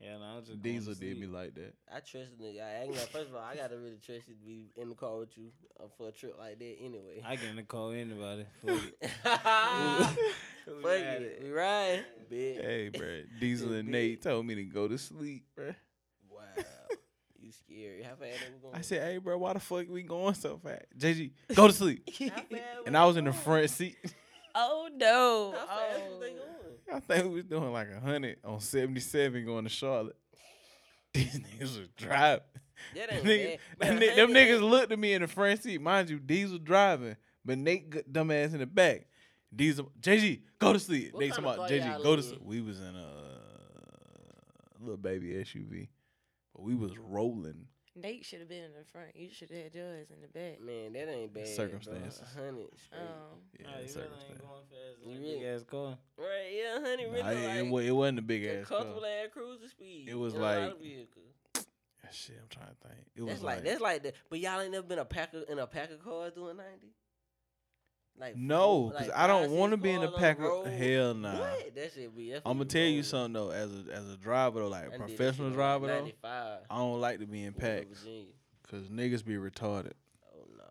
[0.00, 1.74] Yeah, no, I'm just Diesel did me like that.
[1.94, 2.62] I trust a nigga.
[2.62, 4.94] I ain't gonna, first of all, I gotta really trust you to be in the
[4.94, 7.22] car with you uh, for a trip like that anyway.
[7.26, 8.46] I can call anybody.
[8.66, 9.10] Fuck it.
[9.22, 11.40] Fuck it.
[11.42, 12.04] We ride.
[12.30, 12.60] Big.
[12.62, 15.74] Hey, bro, Diesel and Nate told me to go to sleep, bro.
[17.50, 17.66] Wow.
[17.68, 18.02] you scary.
[18.02, 18.74] How fast are we going?
[18.74, 22.08] I said, "Hey, bro, why the fuck we going so fast?" JG, go to sleep.
[22.86, 23.96] And I was in the front seat.
[24.54, 25.54] Oh no.
[25.56, 26.10] How fast Oh.
[26.10, 26.36] was they oh.
[26.36, 26.96] going?
[26.96, 30.16] I think we was doing like a hundred on seventy seven going to Charlotte.
[31.14, 32.44] These niggas was driving.
[32.94, 34.00] That ain't Nigga, bad.
[34.00, 35.80] them, them niggas looked at me in the front seat.
[35.80, 39.06] Mind you, Diesel driving, but Nate g- dumbass in the back.
[39.54, 41.12] Diesel, JG, go to sleep.
[41.12, 42.40] What Nate kind talking about JG, go to sleep.
[42.42, 45.99] We was in a uh, little baby SUV, but
[46.60, 47.66] we was rolling.
[47.96, 49.08] Nate should have been in the front.
[49.16, 50.60] You should have had yours in the back.
[50.60, 51.48] Man, that ain't bad.
[51.48, 52.22] Circumstances.
[52.34, 52.42] Bro.
[52.42, 53.00] A hundred straight.
[53.00, 53.06] Um,
[53.58, 54.30] Yeah, Nah, you really circumstance.
[54.30, 54.98] ain't going fast.
[55.02, 55.98] You Like really- big ass car.
[56.16, 58.66] Right, yeah, a hundred really Nah, it, it, like wa- it wasn't a big ass
[58.68, 58.78] car.
[58.78, 60.08] comfortable ass cruiser speed.
[60.08, 61.08] It was in a lot like-
[62.12, 63.06] Shit, I'm trying to think.
[63.14, 65.32] It was That's like, like, that's like the but y'all ain't never been a pack
[65.32, 66.92] of, in a pack of cars doing ninety.
[68.18, 70.66] Like no, because like I don't want to be in on pack of road.
[70.66, 71.38] hell nah.
[71.38, 71.74] What?
[71.74, 72.34] That shit be.
[72.34, 75.50] I'm gonna tell you something though, as a as a driver though, like a professional
[75.50, 76.10] driver though,
[76.70, 78.04] I don't like to be in packs
[78.62, 79.92] because niggas be retarded
[80.34, 80.64] Oh no,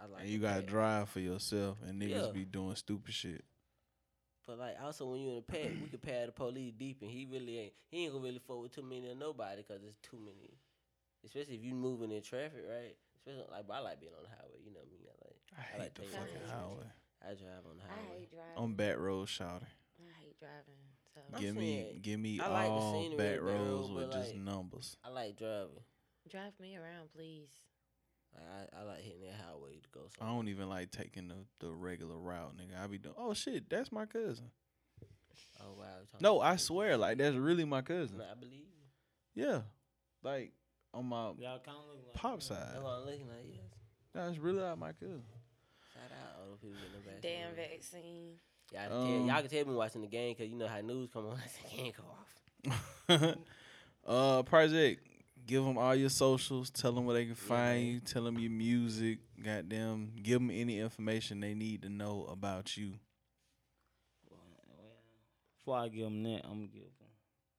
[0.00, 0.20] I like.
[0.22, 0.66] and you gotta pack.
[0.66, 2.30] drive for yourself and niggas Yeah.
[2.32, 3.42] be doing stupid shit.
[4.46, 7.10] But like also when you in a pack, we could pad the police deep, and
[7.10, 7.72] he really ain't.
[7.88, 10.58] He ain't gonna really fuck with too many of nobody because it's too many.
[11.24, 12.96] Especially if you moving in traffic, right?
[13.16, 14.51] Especially like, I like being on the highway.
[15.58, 15.62] You know me.
[15.62, 15.62] I like.
[15.62, 16.50] I I hate like the fucking pictures.
[16.50, 16.88] highway.
[17.22, 18.18] I drive on the I highway.
[18.18, 18.56] hate driving.
[18.56, 19.66] On back road, shouting.
[20.00, 20.80] I hate driving.
[21.14, 23.88] So Give me, saying, give me I like the all scenery back of road, roads
[23.88, 24.96] but with just numbers.
[25.04, 25.84] I like driving.
[26.30, 27.50] drive me around, please.
[28.34, 30.00] I, I like hitting that highway to go.
[30.16, 30.32] Somewhere.
[30.32, 32.82] I don't even like taking the, the regular route, nigga.
[32.82, 33.14] I be doing.
[33.18, 34.50] Oh shit, that's my cousin.
[35.60, 35.84] Oh wow.
[36.20, 38.20] No, I swear, like that's really my cousin.
[38.20, 38.64] I believe
[39.34, 39.44] you.
[39.44, 39.60] Yeah,
[40.22, 40.52] like
[40.94, 42.56] on my Y'all kind of look like pop side.
[42.72, 43.44] That's what I'm looking at.
[43.46, 43.60] Yes.
[44.14, 45.22] That's really like my cousin.
[46.52, 47.20] Shout out all the people in the back.
[47.22, 48.38] Damn vaccine.
[48.72, 50.80] Y'all, can Um, tell, y'all can tell me watching the game because you know how
[50.80, 51.38] news come on.
[51.62, 52.04] the game go
[53.08, 53.36] off.
[54.38, 55.06] uh, project.
[55.44, 56.70] Give them all your socials.
[56.70, 57.86] Tell them where they can find man.
[57.94, 58.00] you.
[58.00, 59.18] Tell them your music.
[59.42, 60.12] Goddamn.
[60.22, 62.94] Give them any information they need to know about you.
[65.58, 67.08] Before I give them that, I'm gonna give them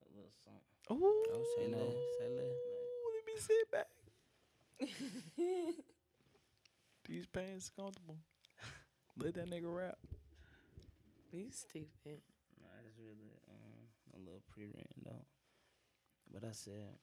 [0.01, 1.05] a little something.
[1.05, 1.77] Ooh, Oh, say No.
[1.77, 2.55] less, say less.
[3.13, 3.89] let me sit back.
[7.07, 8.17] These pants comfortable.
[9.17, 9.97] Let that nigga rap.
[11.31, 12.21] You stupid.
[12.59, 15.25] Nah, it's really um, a little pre-written though.
[16.33, 16.97] But I said,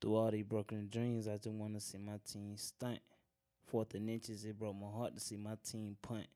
[0.00, 3.00] through all these broken dreams, I just want to see my team stunt.
[3.66, 6.26] Fourth and inches, it broke my heart to see my team punt.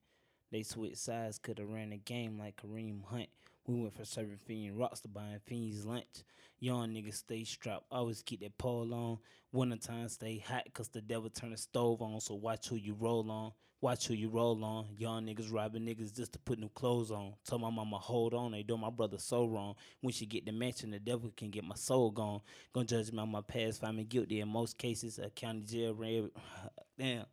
[0.51, 3.29] They switched sides, could have ran the game like Kareem Hunt.
[3.67, 6.23] We went from serving fiend rocks to buying fiends lunch.
[6.59, 9.19] Young niggas stay strapped, always keep that pole on.
[9.51, 12.21] Wintertime stay hot, cause the devil turn the stove on.
[12.21, 13.51] So watch who you roll on.
[13.81, 14.87] Watch who you roll on.
[14.97, 17.33] Young niggas robbing niggas just to put new clothes on.
[17.45, 19.75] Tell my mama hold on, they do my brother so wrong.
[19.99, 22.39] When she get the mansion, the devil can get my soul gone.
[22.71, 25.19] Gonna judge me on my past, find me guilty in most cases.
[25.19, 26.29] A county jail
[26.97, 27.25] damn.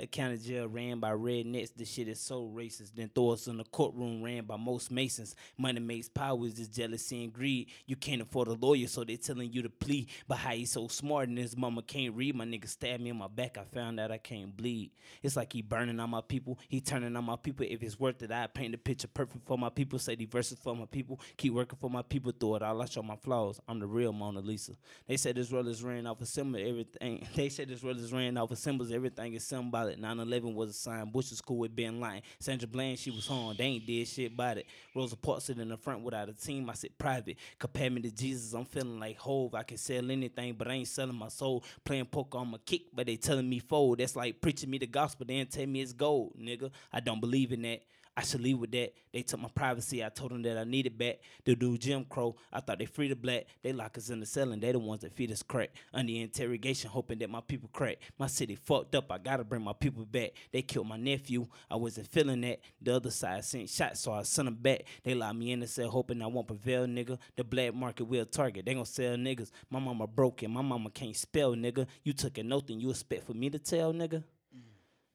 [0.00, 1.72] A county jail ran by rednecks.
[1.74, 2.92] This shit is so racist.
[2.94, 5.34] Then throw us in the courtroom ran by most masons.
[5.56, 7.68] Money makes power is just jealousy and greed.
[7.84, 10.06] You can't afford a lawyer, so they telling you to plea.
[10.28, 12.36] But how he so smart and his mama can't read.
[12.36, 13.58] My nigga stabbed me in my back.
[13.58, 14.92] I found out I can't bleed.
[15.20, 16.60] It's like he burning on my people.
[16.68, 17.66] He turning on my people.
[17.68, 19.98] If it's worth it, I paint the picture perfect for my people.
[19.98, 21.20] Say the verses for my people.
[21.36, 22.32] Keep working for my people.
[22.38, 23.60] Through it all, I show my flaws.
[23.66, 24.74] I'm the real Mona Lisa.
[25.08, 26.60] They said this world is ran off of symbol.
[26.60, 27.26] Everything.
[27.34, 28.92] They said this world is ran off of symbols.
[28.92, 29.87] Everything is symbolic.
[29.96, 31.10] 9/11 was a sign.
[31.10, 32.22] Bush is cool with Bin Laden.
[32.38, 33.54] Sandra Bland, she was home.
[33.56, 34.66] They ain't did shit about it.
[34.94, 36.68] Rosa Parks sitting in the front without a team.
[36.68, 37.36] I sit private.
[37.58, 38.52] Compare me to Jesus.
[38.52, 39.54] I'm feeling like Hove.
[39.54, 41.64] I can sell anything, but I ain't selling my soul.
[41.84, 43.98] Playing poker on my kick, but they telling me fold.
[43.98, 45.26] That's like preaching me the gospel.
[45.26, 46.70] Then tell me it's gold, nigga.
[46.92, 47.82] I don't believe in that.
[48.18, 48.94] I should leave with that.
[49.12, 50.04] They took my privacy.
[50.04, 51.20] I told them that I needed back.
[51.44, 52.34] The dude Jim Crow.
[52.52, 53.44] I thought they free the black.
[53.62, 55.70] They lock us in the cell and they the ones that feed us crack.
[55.94, 57.98] Under interrogation, hoping that my people crack.
[58.18, 59.12] My city fucked up.
[59.12, 60.32] I gotta bring my people back.
[60.50, 61.46] They killed my nephew.
[61.70, 62.58] I wasn't feeling that.
[62.82, 64.82] The other side sent shots, so I sent them back.
[65.04, 67.18] They locked me in the cell, hoping I won't prevail, nigga.
[67.36, 68.66] The black market will target.
[68.66, 69.52] They gon' sell niggas.
[69.70, 70.50] My mama broken.
[70.50, 71.86] My mama can't spell, nigga.
[72.02, 74.24] You took a note and you expect for me to tell, nigga?
[74.52, 74.62] Mm.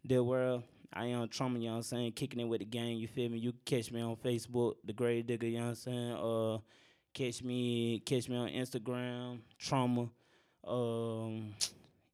[0.06, 0.64] The world.
[0.96, 2.12] I am trauma, you know what I'm saying?
[2.14, 3.40] Kicking it with the gang, you feel me?
[3.40, 6.12] You catch me on Facebook, the grave digger, you know what I'm saying?
[6.14, 6.58] Uh
[7.14, 10.10] catch me catch me on Instagram, trauma.
[10.68, 11.54] Um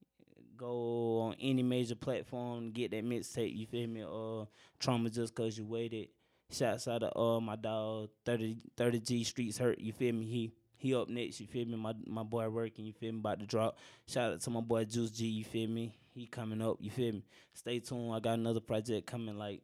[0.58, 3.56] go on any major platform, get that mixtape.
[3.56, 4.04] You feel me?
[4.04, 4.46] Uh,
[4.80, 6.10] trauma just cause you waited.
[6.52, 9.80] Shouts out to uh my dog 30 30 G Streets hurt.
[9.80, 10.26] You feel me?
[10.26, 11.40] He he up next.
[11.40, 11.76] You feel me?
[11.76, 12.86] My my boy working.
[12.86, 13.20] You feel me?
[13.20, 13.78] About to drop.
[14.08, 15.26] Shout out to my boy Juice G.
[15.28, 15.94] You feel me?
[16.20, 16.76] He coming up.
[16.82, 17.24] You feel me?
[17.54, 18.14] Stay tuned.
[18.14, 19.38] I got another project coming.
[19.38, 19.62] Like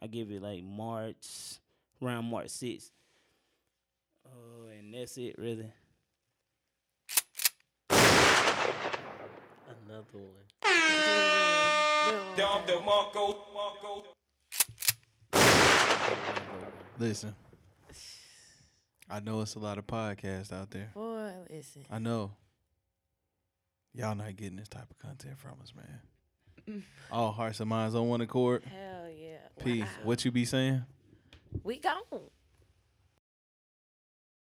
[0.00, 1.58] I give it like March,
[2.02, 2.90] around March 6th.
[4.26, 5.70] Oh, and that's it, really.
[9.86, 10.46] Another one.
[12.38, 14.04] Dom DeMarco, Marco.
[16.98, 17.34] Listen,
[19.10, 20.90] I know it's a lot of podcasts out there.
[20.94, 21.84] Boy, listen.
[21.90, 22.32] I know.
[23.98, 25.98] Y'all not getting this type of content from us, man.
[26.70, 26.82] Mm.
[27.10, 28.62] All hearts and minds on one accord.
[28.64, 29.38] Hell yeah.
[29.64, 29.88] P, Wow.
[30.04, 30.84] what you be saying?
[31.64, 32.02] We gone.